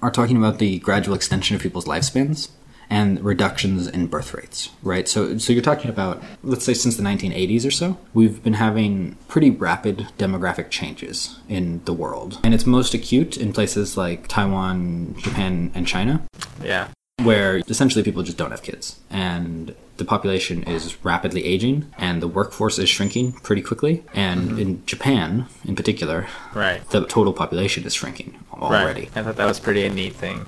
[0.00, 2.50] are talking about the gradual extension of people's lifespans
[2.88, 5.08] and reductions in birth rates, right?
[5.08, 9.16] So, so you're talking about, let's say, since the 1980s or so, we've been having
[9.28, 15.14] pretty rapid demographic changes in the world, and it's most acute in places like Taiwan,
[15.18, 16.22] Japan, and China,
[16.62, 16.88] Yeah.
[17.22, 22.28] Where essentially people just don't have kids, and the population is rapidly aging, and the
[22.28, 24.58] workforce is shrinking pretty quickly, and mm-hmm.
[24.58, 26.86] in Japan, in particular, Right.
[26.90, 29.02] the total population is shrinking already.
[29.02, 29.16] Right.
[29.16, 30.44] I thought that was pretty a neat thing.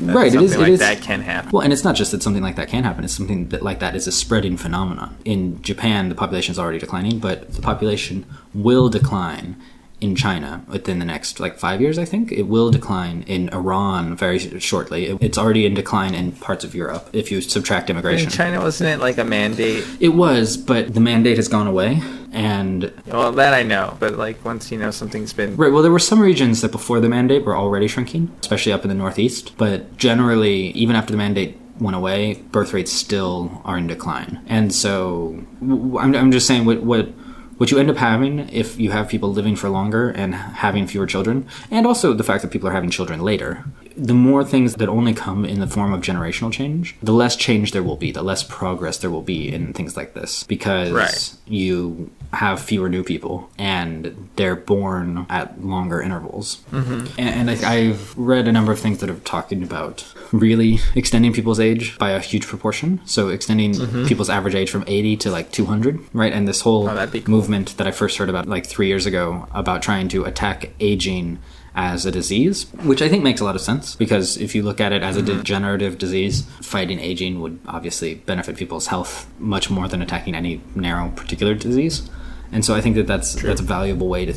[0.00, 1.50] That Right, it something is- it like is- that can happen.
[1.50, 3.02] Well, and it's not just that something like that can happen.
[3.02, 5.16] It's something that like that is a spreading phenomenon.
[5.24, 9.56] In Japan, the population is already declining, but the population will decline
[9.98, 11.98] in China within the next like five years.
[11.98, 15.06] I think it will decline in Iran very shortly.
[15.06, 18.28] It- It's already in decline in parts of Europe if you subtract In immigration.
[18.30, 19.84] China, wasn't it like a mandate?
[19.98, 24.44] It was, but the mandate has gone away, and Well, that I know, but like
[24.44, 25.72] once you know something's been Right.
[25.72, 28.88] Well, there were some regions that before the mandate were already shrinking, especially up in
[28.90, 29.52] the northeast.
[29.56, 34.40] But generally, even after the mandate went away, birth rates still are in decline.
[34.46, 37.08] And so, I'm, I'm just saying what what
[37.56, 41.06] what you end up having if you have people living for longer and having fewer
[41.06, 43.64] children, and also the fact that people are having children later.
[43.96, 47.72] The more things that only come in the form of generational change, the less change
[47.72, 50.42] there will be, the less progress there will be in things like this.
[50.44, 51.32] Because Right.
[51.46, 56.58] you have fewer new people and they're born at longer intervals.
[56.72, 57.06] Mm-hmm.
[57.18, 61.32] And, and I, I've read a number of things that are talking about really extending
[61.32, 63.00] people's age by a huge proportion.
[63.06, 63.74] So extending
[64.06, 66.32] people's average age from 80 to like 200, right?
[66.32, 67.22] And this whole Oh, cool.
[67.26, 71.38] movement that I first heard about like three years ago about trying to attack aging
[71.78, 74.80] as a disease, which I think makes a lot of sense because if you look
[74.80, 75.36] at it as a Mm-hmm.
[75.38, 81.10] degenerative disease, fighting aging would obviously benefit people's health much more than attacking any narrow
[81.10, 82.08] particular disease.
[82.52, 84.34] And so I think that that's that's a valuable way to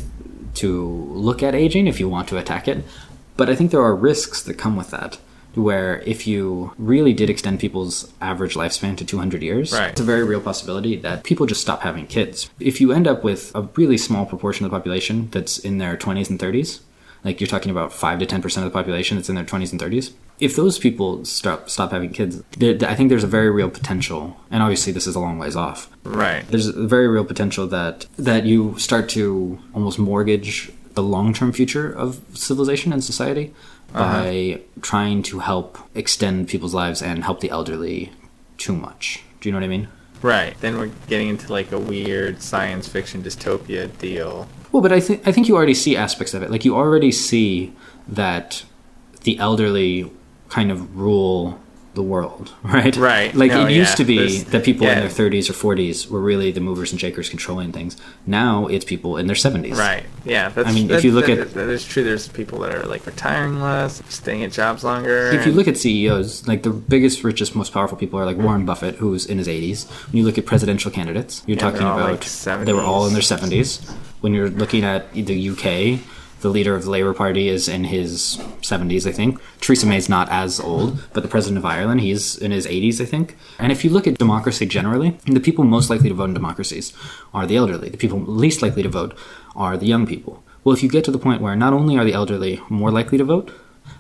[0.55, 2.83] to look at aging if you want to attack it.
[3.37, 5.17] But I think there are risks that come with that.
[5.55, 9.89] Where if you really did extend people's average lifespan to 200 years, Right.
[9.91, 12.49] it's a very real possibility that people just stop having kids.
[12.59, 15.97] If you end up with a really small proportion of the population that's in their
[15.97, 16.81] 20s and 30s,
[17.23, 19.81] like you're talking about 5 to 10% of the population that's in their 20s and
[19.81, 23.69] 30s, if those people stop stop having kids, there, I think there's a very real
[23.69, 26.47] potential, and obviously this is a long ways off, right.
[26.47, 31.91] there's a very real potential that that you start to almost mortgage the long-term future
[31.91, 33.53] of civilization and society
[33.93, 34.23] uh-huh.
[34.23, 38.11] by trying to help extend people's lives and help the elderly
[38.57, 39.23] too much.
[39.39, 39.87] Do you know what I mean?
[40.21, 40.59] Right.
[40.59, 44.49] Then we're getting into like a weird science fiction dystopia deal.
[44.71, 46.51] Well, but I think I think you already see aspects of it.
[46.51, 47.73] Like you already see
[48.07, 48.63] that
[49.21, 50.11] the elderly
[50.49, 51.59] kind of rule
[51.95, 52.95] the world, right?
[52.95, 53.33] Right.
[53.33, 53.95] Like No, it used yeah.
[53.95, 57.01] to be There's- that people in their 30s or 40s were really the movers and
[57.01, 57.97] shakers controlling things.
[58.27, 59.75] Now it's people in their 70s.
[59.75, 60.03] Right.
[60.23, 60.49] Yeah.
[60.49, 62.03] That's, I mean, if you look that- at- that is true.
[62.03, 65.31] There's people that are like retiring less, staying at jobs longer.
[65.31, 68.45] If you look at CEOs, like the biggest, richest, most powerful people are like mm-hmm.
[68.45, 69.89] Warren Buffett, who's in his 80s.
[70.11, 73.13] When you look at presidential candidates, you're Yeah, talking about like, they were all in
[73.13, 73.79] their 70s.
[73.79, 73.89] 70s.
[74.21, 75.99] When you're looking at the UK,
[76.41, 79.39] the leader of the Labour Party is in his 70s, I think.
[79.59, 83.05] Theresa May's not as old, but the president of Ireland, he's in his 80s, I
[83.05, 83.37] think.
[83.57, 86.93] And if you look at democracy generally, the people most likely to vote in democracies
[87.33, 87.89] are the elderly.
[87.89, 89.17] The people least likely to vote
[89.55, 90.43] are the young people.
[90.63, 93.17] Well, if you get to the point where not only are the elderly more likely
[93.17, 93.51] to vote,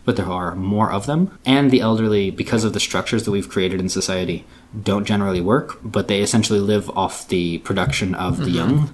[0.05, 1.37] but there are more of them.
[1.45, 4.45] And the elderly, because of the structures that we've created in society,
[4.83, 8.55] don't generally work, but they essentially live off the production of the mm-hmm.
[8.55, 8.93] young.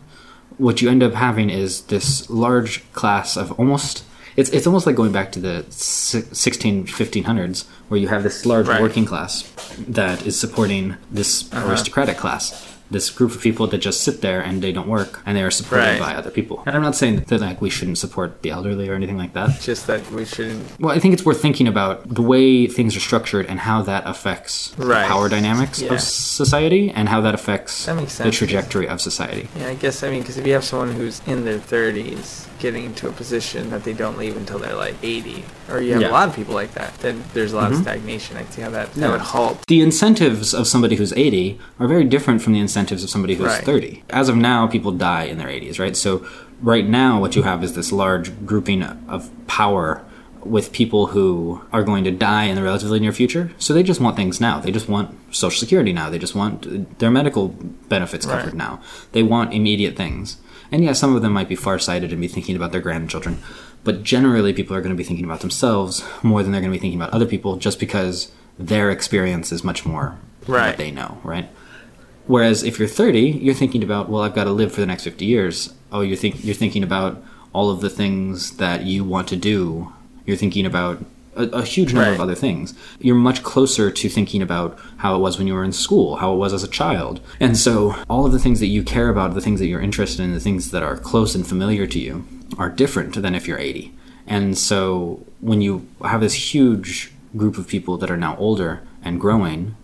[0.58, 4.04] What you end up having is this large class of almost
[4.36, 8.46] it's it's almost like going back to the si- 16 1500s where you have this
[8.46, 8.82] large Right.
[8.82, 9.44] working class
[9.88, 11.70] that is supporting this uh-huh.
[11.70, 15.36] aristocratic class this group of people that just sit there and they don't work and
[15.36, 16.00] they are supported Right.
[16.00, 18.94] by other people and i'm not saying that like we shouldn't support the elderly or
[18.94, 20.64] anything like that Just that we shouldn't.
[20.80, 24.04] well, I think it's worth thinking about the way things are structured and how that
[24.06, 25.08] affects the Right.
[25.08, 25.94] power dynamics Yeah.
[25.94, 29.48] of society and how that affects That the trajectory of society.
[29.60, 32.86] Yeah, I guess I mean because if you have someone who's in their 30s getting
[32.86, 36.08] into a position that they don't leave until they're like 80, or you have Yeah.
[36.08, 36.16] Mm-hmm.
[36.16, 38.38] a lot of people like that, then there's a lot of stagnation.
[38.38, 39.12] I see how that that Yeah.
[39.12, 39.66] would halt.
[39.68, 43.48] The incentives of somebody who's 80 are very different from the incentives of somebody who's
[43.48, 43.64] Right.
[43.64, 44.04] 30.
[44.10, 45.96] As of now, people die in their 80s, right?
[45.98, 46.22] So,
[46.62, 50.02] right now, what you have is this large grouping of power
[50.44, 53.50] with people who are going to die in the relatively near future.
[53.58, 54.60] So, they just want things now.
[54.60, 56.10] They just want Social Security now.
[56.12, 57.48] They just want their medical
[57.90, 58.54] benefits covered Right.
[58.54, 58.80] now.
[59.12, 60.38] They want immediate things.
[60.72, 63.42] And yeah, some of them might be farsighted and be thinking about their grandchildren.
[63.84, 66.78] But generally, people are going to be thinking about themselves more than they're going to
[66.78, 70.70] be thinking about other people just because their experience is much more Right.
[70.70, 71.50] what they know, right?
[72.28, 75.04] Whereas if you're 30, you're thinking about, well, I've got to live for the next
[75.04, 75.74] 50 years.
[75.92, 77.24] Oh, you're think you're thinking about
[77.54, 79.94] all of the things that you want to do.
[80.26, 81.04] You're thinking about
[81.36, 82.74] a, a huge number of other things.
[83.00, 86.34] You're much closer to thinking about how it was when you were in school, how
[86.34, 87.20] it was as a child.
[87.40, 90.24] And so all of the things that you care about, the things that you're interested
[90.24, 92.26] in, the things that are close and familiar to you
[92.58, 93.94] are different than if you're 80.
[94.28, 99.20] And so when you have this huge group of people that are now older and
[99.20, 99.76] growing,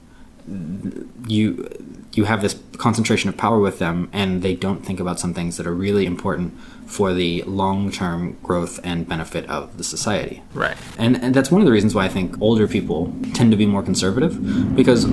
[1.28, 1.70] you
[2.14, 5.58] you have this concentration of power with them and they don't think about some things
[5.58, 6.54] that are really important
[6.92, 10.78] for the long-term growth and benefit of the society Right.
[10.98, 13.66] and, and that's one of the reasons why I think older people tend to be
[13.66, 14.34] more conservative
[14.76, 15.06] because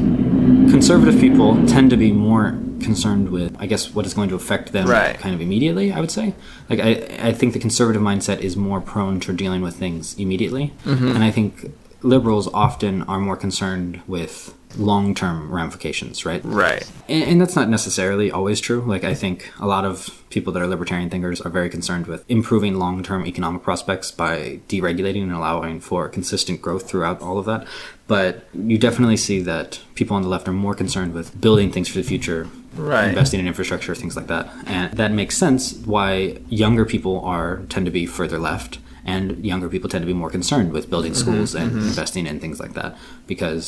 [0.75, 4.73] conservative people tend to be more concerned with I guess what is going to affect
[4.73, 5.19] them Right.
[5.19, 6.35] kind of immediately I would say
[6.71, 6.91] like I,
[7.29, 11.09] I think the conservative mindset is more prone to dealing with things immediately mm-hmm.
[11.09, 16.89] and I think liberals often are more concerned with long-term ramifications right Right.
[17.09, 18.83] and, and that's not necessarily always true.
[18.83, 22.23] Like, I think a lot of people that are libertarian thinkers are very concerned with
[22.29, 27.47] improving long term economic prospects by deregulating and allowing for consistent growth throughout all of
[27.47, 27.67] that.
[28.07, 31.89] But you definitely see that people on the left are more concerned with building things
[31.89, 33.09] for the future, Right.
[33.09, 34.51] investing in infrastructure, things like that.
[34.67, 38.79] And that makes sense why younger people are tend to be further left.
[39.15, 42.35] And younger people tend to be more concerned with building Mm-hmm, schools and investing in
[42.45, 42.91] things like that
[43.27, 43.63] because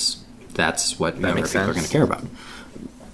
[0.61, 2.23] that's what younger makes people are going to care about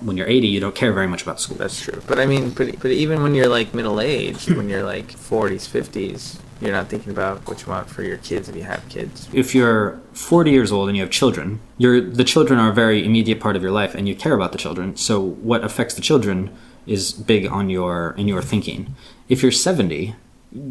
[0.00, 1.56] when you're 80, you don't care very much about school.
[1.56, 2.00] That's true.
[2.06, 5.66] But I mean, but, but even when you're like middle aged, when you're like 40s,
[5.68, 9.28] 50s, you're not thinking about what you want for your kids if you have kids.
[9.32, 13.04] if you're 40 years old and you have children, you're, the children are a very
[13.04, 14.96] immediate part of your life, and you care about the children.
[14.96, 16.54] So what affects the children
[16.86, 18.94] is big on your in your thinking.
[19.28, 20.14] If you're 70,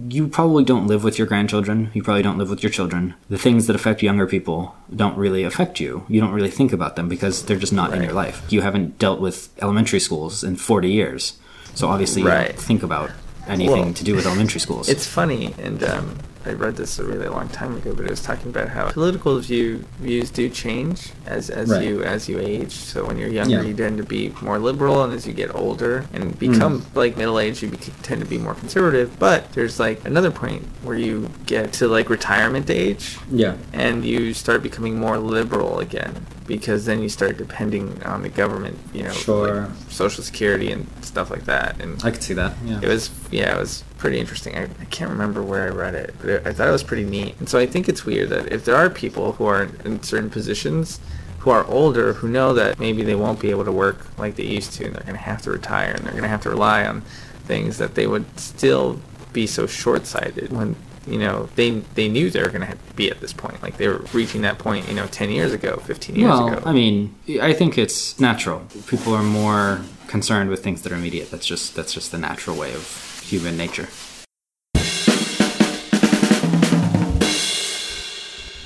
[0.09, 1.91] you probably don't live with your grandchildren.
[1.93, 3.13] You probably don't live with your children.
[3.29, 6.05] The things that affect younger people don't really affect you.
[6.07, 8.41] You don't really think about them because they're just not in your life.
[8.49, 11.37] You haven't dealt with elementary schools in 40 years.
[11.75, 13.11] So obviously you don't think about
[13.47, 14.89] anything Well, to do with elementary schools.
[14.95, 18.21] It's funny, and um, I read this a really long time ago, but it was
[18.21, 21.85] talking about how political view views do change as as Right.
[21.87, 22.71] you as you age.
[22.73, 23.61] So when you're younger, Yeah.
[23.63, 26.95] you tend to be more liberal, and as you get older and become Mm.
[26.95, 29.17] like middle aged, you bec tend to be more conservative.
[29.19, 33.55] But there's like another point where you get to like retirement age, yeah.
[33.73, 38.77] and you start becoming more liberal again because then you start depending on the government,
[38.93, 39.61] you know, Sure.
[39.61, 41.75] like social security and stuff like that.
[41.79, 42.53] And I could see that.
[42.63, 42.79] Yeah.
[42.83, 44.55] it was yeah, it was pretty interesting.
[44.55, 47.05] I, I can't remember where I read it, but it, I thought it was pretty
[47.05, 47.39] neat.
[47.39, 50.29] And so I think it's weird that if there are people who are in certain
[50.29, 50.99] positions
[51.39, 54.43] who are older who know that maybe they won't be able to work like they
[54.43, 56.51] used to and they're going to have to retire and they're going to have to
[56.51, 57.01] rely on
[57.45, 58.99] things that they would still
[59.33, 60.75] be so short-sighted when
[61.07, 63.87] you know they they knew they were going to be at this point like they
[63.87, 67.15] were reaching that point you know 10 years ago 15 years well, ago I mean,
[67.41, 68.61] I think it's natural.
[68.85, 71.31] People are more concerned with things that are immediate.
[71.31, 73.87] That's just that's just the natural way of human nature.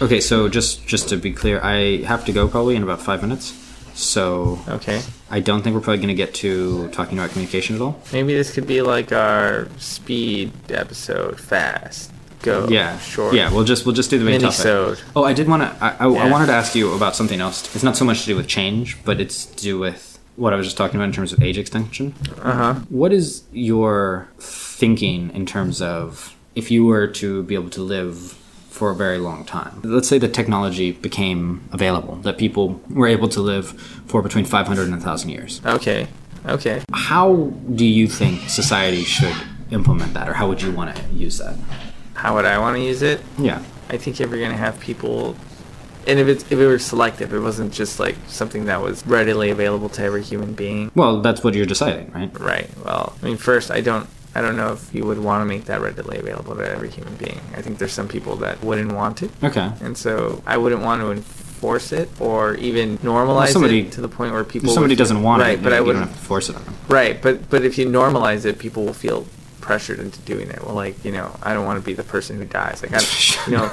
[0.01, 3.21] Okay, so just just to be clear, I have to go probably in about five
[3.21, 3.53] minutes.
[3.95, 7.81] So okay I don't think we're probably going to get to talking about communication at
[7.81, 7.99] all.
[8.13, 13.35] Maybe this could be like our speed episode, fast, go, Yeah, short.
[13.35, 14.57] Yeah, we'll just we'll just do the main topic.
[14.57, 15.01] Minisode.
[15.15, 15.83] Oh, I did want to.
[15.83, 17.75] I, I, I wanted to ask you about something else.
[17.75, 20.08] It's not so much to do with change, but it's to do with
[20.39, 22.13] what I was just talking about in terms of age extension.
[22.41, 22.73] Uh huh.
[22.89, 28.17] What is your thinking in terms of if you were to be able to live
[28.69, 29.81] for a very long time?
[29.83, 34.83] Let's say that technology became available, that people were able to live for between 500
[34.83, 35.61] and 1,000 years.
[35.65, 36.07] Okay.
[36.45, 36.81] Okay.
[36.93, 39.35] How do you think society should
[39.71, 41.57] implement that, or how would you want to use that?
[42.19, 43.21] how would I want to use it?
[43.37, 43.63] Yeah.
[43.89, 45.37] I think if you're gonna have people,
[46.09, 49.49] and if it's if it were selective, it wasn't just like something that was readily
[49.51, 50.91] available to every human being.
[50.95, 52.31] Well, that's what you're deciding, right?
[52.39, 52.69] Right.
[52.83, 54.07] Well, I mean, first, I don't.
[54.35, 57.15] I don't know if you would want to make that readily available to every human
[57.15, 57.39] being.
[57.57, 59.71] I think there's some people that wouldn't want it, Okay.
[59.81, 64.07] and so I wouldn't want to enforce it or even normalize somebody- it to the
[64.07, 64.69] point where people.
[64.69, 66.05] If somebody feel- doesn't want right, it, but you, I wouldn't.
[66.05, 66.75] have to force it on them.
[66.87, 69.25] Right, but but if you normalize it, people will feel
[69.61, 70.63] pressured into doing it.
[70.63, 72.81] Well, like you know, I don't want to be the person who dies.
[72.81, 73.71] Like I, you know,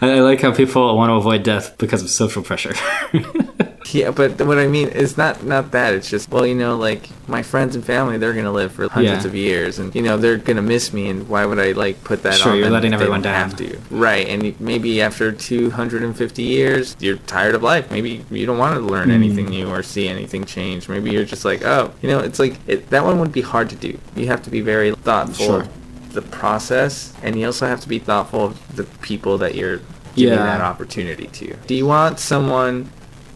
[0.00, 2.74] I like how people want to avoid death because of social pressure.
[3.92, 4.10] yeah.
[4.10, 5.94] But what I mean is not not that.
[5.94, 9.24] It's just well, you know, like my friends and family, they're gonna live for hundreds
[9.24, 9.28] Yeah.
[9.28, 11.08] of years, and you know, they're gonna miss me.
[11.08, 12.58] And why would I like put that Sure, on?
[12.58, 13.34] you're letting everyone down.
[13.34, 13.78] Have to.
[13.90, 17.90] Right, and maybe after 250 years, you're tired of life.
[17.90, 19.14] Maybe you don't want to learn Hmm.
[19.14, 20.88] anything new or see anything change.
[20.88, 23.68] Maybe you're just like, oh, you know, it's like it, that one would be hard
[23.70, 23.96] to do.
[24.16, 25.46] You have to be very thoughtful.
[25.46, 25.60] Sure.
[25.62, 25.68] of
[26.14, 29.80] The process, and you also have to be thoughtful of the people that you're
[30.16, 30.46] giving Yeah.
[30.46, 31.54] that opportunity to.
[31.66, 32.88] Do you want someone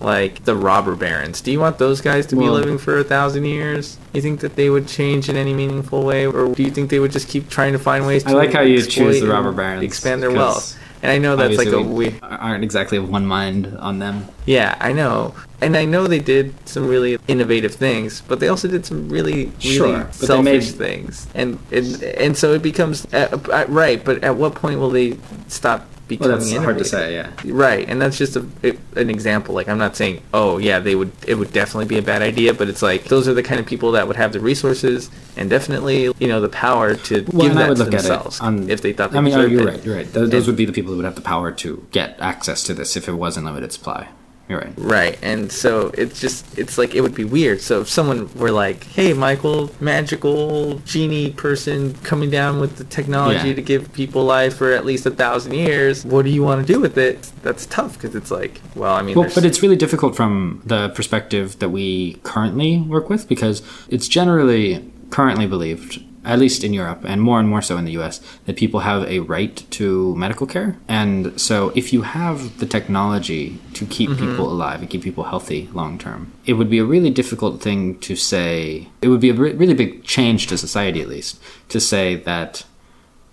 [0.03, 1.41] like the robber barons?
[1.41, 3.99] Do you want those guys to be living for a thousand years?
[4.13, 6.99] You think that they would change in any meaningful way, or do you think they
[6.99, 8.31] would just keep trying to find ways to?
[8.31, 10.79] I like how you choose the robber barons, expand their wealth.
[11.03, 12.21] And I know that's like a we we.
[12.23, 14.29] aren't exactly of one mind on them.
[14.47, 18.69] Yeah, I know, and I know they did some really innovative things, but they also
[18.69, 23.37] did some really, really Sure, selfish made- things, and and and so it becomes uh,
[23.53, 24.05] uh, right.
[24.05, 25.17] But at what point will they
[25.49, 25.89] stop
[26.21, 27.31] Well, that's hard to say, yeah.
[27.45, 29.55] Right, and that's just a, it, an example.
[29.55, 31.13] Like I'm not saying, oh yeah, they would.
[31.27, 33.67] It would definitely be a bad idea, but it's like those are the kind of
[33.67, 37.55] people that would have the resources and definitely, you know, the power to Well, give
[37.57, 39.45] that would to look at themselves it on, if they thought they I mean, oh,
[39.47, 39.67] you're it.
[39.67, 39.85] right.
[39.85, 40.13] You're right.
[40.13, 42.63] Those, those And- would be the people who would have the power to get access
[42.65, 44.09] to this if it was in limited supply.
[44.53, 44.75] You're right.
[44.77, 47.63] Right, and so it's just it's like it would be weird.
[47.63, 53.49] So if someone were like, "Hey, Michael, magical genie person coming down with the technology
[53.49, 53.55] Yeah.
[53.55, 56.71] to give people life for at least a thousand years, what do you want to
[56.71, 59.77] do with it?" That's tough because it's like, well, I mean, Well, but it's really
[59.77, 66.39] difficult from the perspective that we currently work with because it's generally currently believed, at
[66.39, 69.21] least in Europe and more and more so in the US, that people have a
[69.21, 70.77] right to medical care.
[70.89, 74.31] And so if you have the technology to keep mm-hmm.
[74.31, 77.99] people alive and keep people healthy long term, it would be a really difficult thing
[78.01, 78.89] to say.
[79.01, 82.65] It would be a re- really big change to society, at least, to say that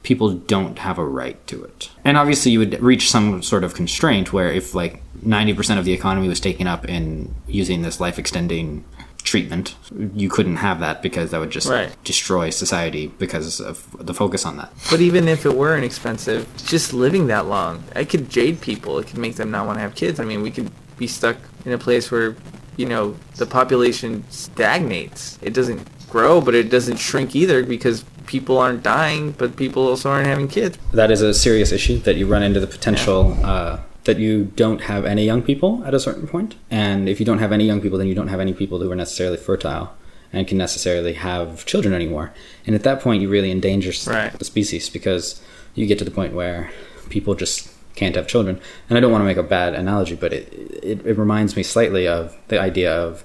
[0.04, 1.90] people don't have a right to it.
[2.04, 5.94] And obviously, you would reach some sort of constraint where if like 90% of the
[5.94, 8.86] economy was taken up in using this life extending
[9.30, 9.76] treatment,
[10.16, 11.92] you couldn't have that because that would just Right.
[12.04, 14.72] destroy society because of the focus on that.
[14.90, 18.98] But even if it were inexpensive, just living that long, it could jade people.
[19.00, 20.20] It could make them not want to have kids.
[20.20, 22.36] I mean, we could be stuck in a place where,
[22.76, 25.38] you know, the population stagnates.
[25.42, 30.10] It doesn't grow, but it doesn't shrink either because people aren't dying, but people also
[30.10, 30.78] aren't having kids.
[30.92, 33.78] That is a serious issue that you run into the potential uh,
[34.10, 36.56] that you don't have any young people at a certain point.
[36.72, 38.92] And if you don't have any young people, then you don't have any people who
[38.92, 39.94] are necessarily fertile
[40.34, 42.34] and can necessarily have children anymore.
[42.66, 44.34] And at that point, you really endanger Right.
[44.34, 45.40] the species because
[45.76, 46.72] you get to the point where
[47.10, 48.60] people just can't have children.
[48.90, 50.52] And I don't want to make a bad analogy, but it,
[50.82, 53.24] it, it reminds me slightly of the idea of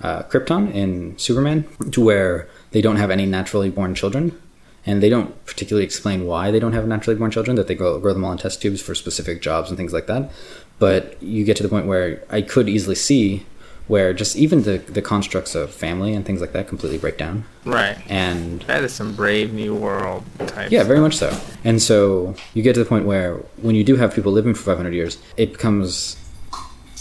[0.00, 4.40] uh, Krypton in Superman, to where they don't have any naturally born children,
[4.86, 7.56] and they don't particularly explain why they don't have naturally born children.
[7.56, 10.06] That they grow, grow them all in test tubes for specific jobs and things like
[10.06, 10.30] that.
[10.78, 13.44] But you get to the point where I could easily see
[13.88, 17.44] where just even the the constructs of family and things like that completely break down,
[17.64, 17.98] Right.
[18.08, 20.70] and That is some brave new world type.
[20.70, 21.36] yeah, very much so.
[21.64, 24.62] And so you get to the point where when you do have people living for
[24.62, 26.16] 500 years, it becomes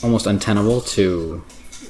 [0.01, 1.43] almost untenable to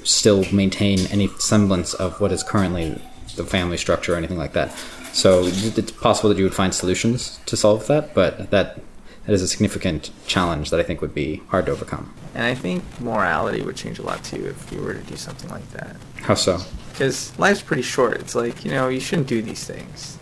[0.03, 3.01] still maintain any semblance of what is currently
[3.37, 4.69] the family structure or anything like that.
[5.14, 8.80] So it's possible that you would find solutions to solve that, but that
[9.26, 12.14] that is a significant challenge that I think would be hard to overcome.
[12.34, 15.49] And I think morality would change a lot too if you were to do something
[15.49, 15.95] like that.
[16.22, 16.60] How so?
[16.91, 18.18] because life's pretty short.
[18.18, 20.18] It's like you know you shouldn't do these things.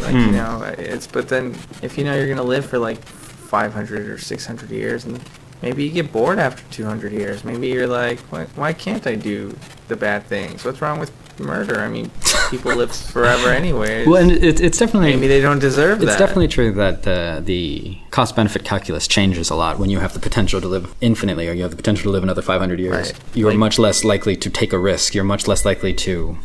[0.00, 0.18] Like Hmm.
[0.20, 4.18] you know it's but then if you know you're gonna live for like 500 or
[4.18, 5.20] 600 years and
[5.62, 7.44] maybe you get bored after 200 years.
[7.44, 9.56] Maybe you're like why, why can't I do
[9.88, 10.64] the bad things?
[10.64, 11.10] What's wrong with
[11.40, 11.80] murder?
[11.80, 12.10] I mean
[12.50, 14.06] people live forever anyways.
[14.06, 16.18] Well, and it, it's definitely maybe they don't deserve It's that.
[16.18, 20.12] definitely true that uh, the, the cost benefit calculus changes a lot when you have
[20.14, 23.12] the potential to live infinitely or you have the potential to live another 500 years.
[23.12, 23.20] Right.
[23.34, 25.14] You are Like- much less likely to take a risk.
[25.14, 26.36] You're much less likely to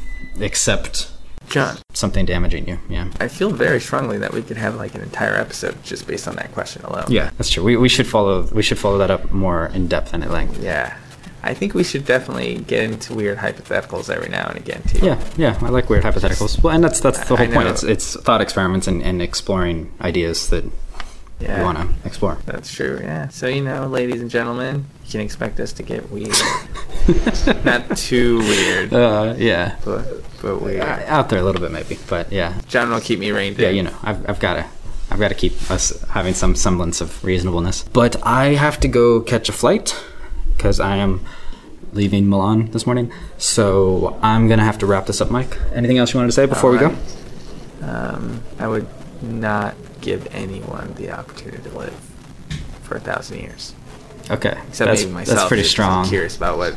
[0.41, 1.09] accept
[1.49, 1.77] John.
[1.93, 2.79] something damaging you.
[2.89, 3.09] Yeah.
[3.19, 6.35] I feel very strongly that we could have like an entire episode just based on
[6.37, 7.05] that question alone.
[7.09, 7.63] Yeah, that's true.
[7.63, 10.61] We, we should follow we should follow that up more in depth and at length.
[10.63, 10.97] Yeah.
[11.43, 14.99] I think we should definitely get into weird hypotheticals every now and again too.
[15.05, 16.61] Yeah, yeah, I like weird hypotheticals.
[16.63, 17.67] Well, and that's that's the whole point.
[17.67, 20.63] It's it's thought experiments and, and exploring ideas that
[21.39, 21.57] Yeah.
[21.59, 22.37] you want to explore.
[22.45, 23.27] That's true, yeah.
[23.27, 26.31] So, you know, ladies and gentlemen, you can expect us to get weird.
[27.65, 30.05] Not too weird, Uh, yeah, but,
[30.41, 30.81] but weird.
[30.81, 33.69] Uh, out there a little bit maybe, but yeah, John will keep me reined yeah,
[33.69, 34.65] you know, I've, I've got to,
[35.11, 37.83] I've got to keep us having some semblance of reasonableness.
[37.91, 39.93] But I have to go catch a flight
[40.63, 41.19] because I am
[41.91, 43.11] leaving Milan this morning.
[43.37, 45.59] So I'm gonna have to wrap this up, Mike.
[45.73, 46.95] Anything else you wanted to say before we go?
[47.81, 48.87] Um, I would
[49.21, 51.93] not give anyone the opportunity to live
[52.83, 53.75] for a thousand years.
[54.31, 55.37] Okay, Except that's, maybe myself.
[55.37, 56.05] that's pretty strong.
[56.05, 56.75] I'm curious about what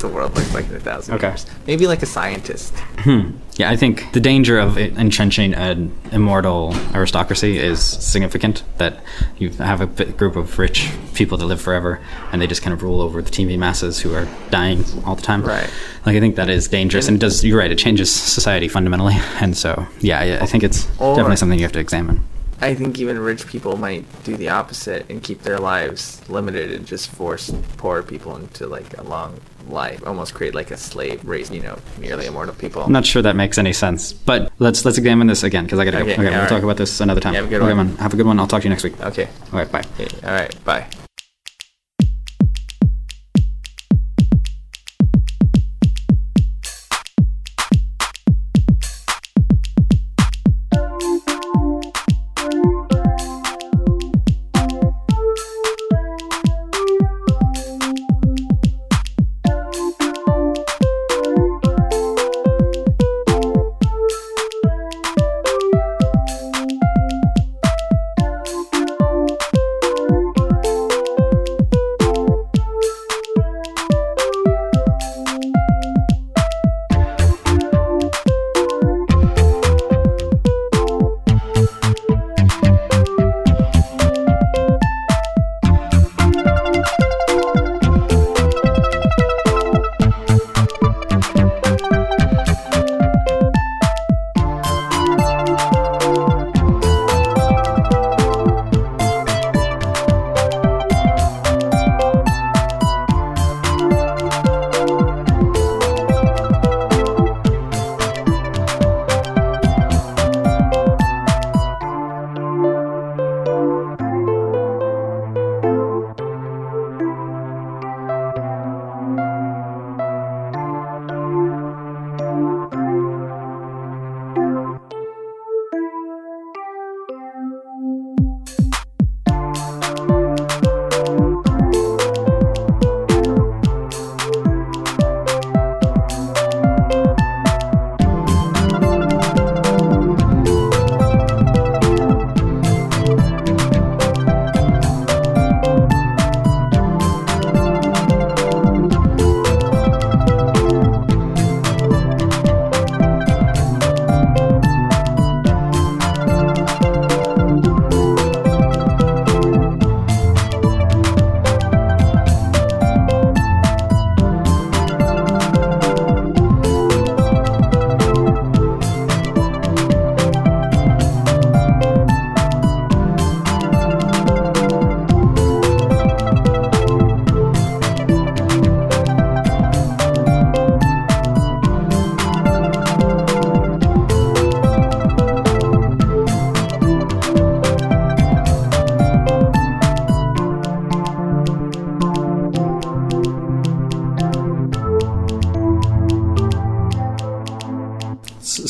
[0.00, 1.28] the world looks like in a thousand Okay.
[1.28, 1.46] years.
[1.66, 2.74] Maybe like a scientist.
[3.00, 3.32] Hmm.
[3.56, 8.62] Yeah, I think the danger of entrenching an immortal aristocracy is significant.
[8.78, 9.00] That
[9.38, 12.00] you have a group of rich people that live forever,
[12.32, 15.22] and they just kind of rule over the TV masses who are dying all the
[15.22, 15.42] time.
[15.42, 15.70] Right.
[16.06, 17.44] Like I think that is dangerous, and it does.
[17.44, 17.70] You're right.
[17.70, 21.64] It changes society fundamentally, and so yeah, I, I think it's Or- definitely something you
[21.64, 22.24] have to examine.
[22.62, 26.86] I think even rich people might do the opposite and keep their lives limited and
[26.86, 29.40] just force poor people into like a long
[29.70, 32.82] life, almost create like a slave race, you know, nearly immortal people.
[32.82, 35.84] I'm not sure that makes any sense, but let's let's examine this again because I
[35.84, 36.22] got to Okay, go.
[36.22, 36.48] Okay, we'll right.
[36.48, 37.34] talk about this another time.
[37.34, 37.88] Have a good okay, one.
[37.88, 37.96] man.
[37.96, 38.38] Have a good one.
[38.38, 39.00] I'll talk to you next week.
[39.00, 39.28] Okay.
[39.52, 39.84] All right, bye.
[39.98, 40.08] okay.
[40.26, 40.64] All right.
[40.64, 40.86] Bye.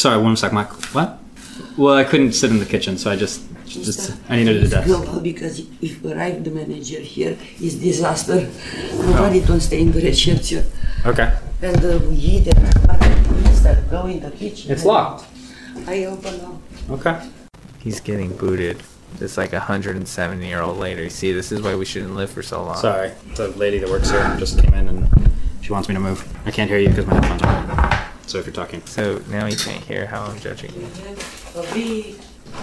[0.01, 0.73] Sorry, one sec, Mike.
[0.95, 1.19] What?
[1.77, 4.87] Well, I couldn't sit in the kitchen, so I just just I needed a desk.
[4.87, 8.49] global because if we arrive the manager here is disaster.
[8.99, 10.65] Nobody don't stay in the reception.
[11.07, 11.33] Okay.
[11.63, 12.59] And uh, we eat and
[13.37, 14.73] we start go in the kitchen.
[14.73, 15.27] It's locked.
[15.87, 16.61] I open now.
[16.91, 17.31] Okay.
[17.79, 18.83] He's getting booted.
[19.21, 21.09] It's like a 170 year old lady.
[21.11, 22.77] See, this is why we shouldn't live for so long.
[22.77, 25.31] Sorry, the lady that works here just came in and
[25.61, 26.27] she wants me to move.
[26.47, 27.90] I can't hear you because my headphones are on.
[28.31, 28.81] So if you're talking.
[28.87, 30.87] So now you can't hear how I'm judging you.
[31.57, 32.15] Uh, we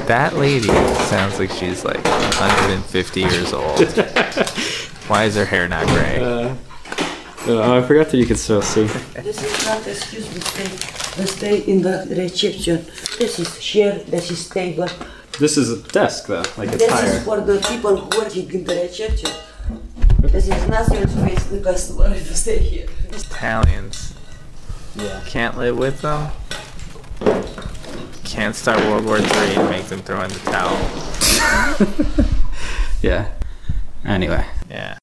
[0.06, 0.70] That lady
[1.12, 3.78] sounds like she's like 150 years old.
[5.10, 6.20] Why is her hair not gray?
[6.22, 8.86] oh, I forgot that you could still see.
[9.22, 12.86] this is not excuse me stay uh, stay in the reception.
[13.20, 14.88] This is chair, this is table.
[15.38, 17.10] This is a desk though, like it's This higher.
[17.12, 19.32] is for the people who working in the reception.
[20.22, 22.88] This is not your space the customer to stay here.
[23.12, 24.17] Italians.
[24.98, 25.22] Yeah.
[25.26, 26.32] Can't live with them.
[28.24, 30.78] Can't start World War III and make them throw in the towel.
[33.02, 33.32] yeah.
[34.06, 34.46] Anyway.
[34.70, 34.98] Yeah.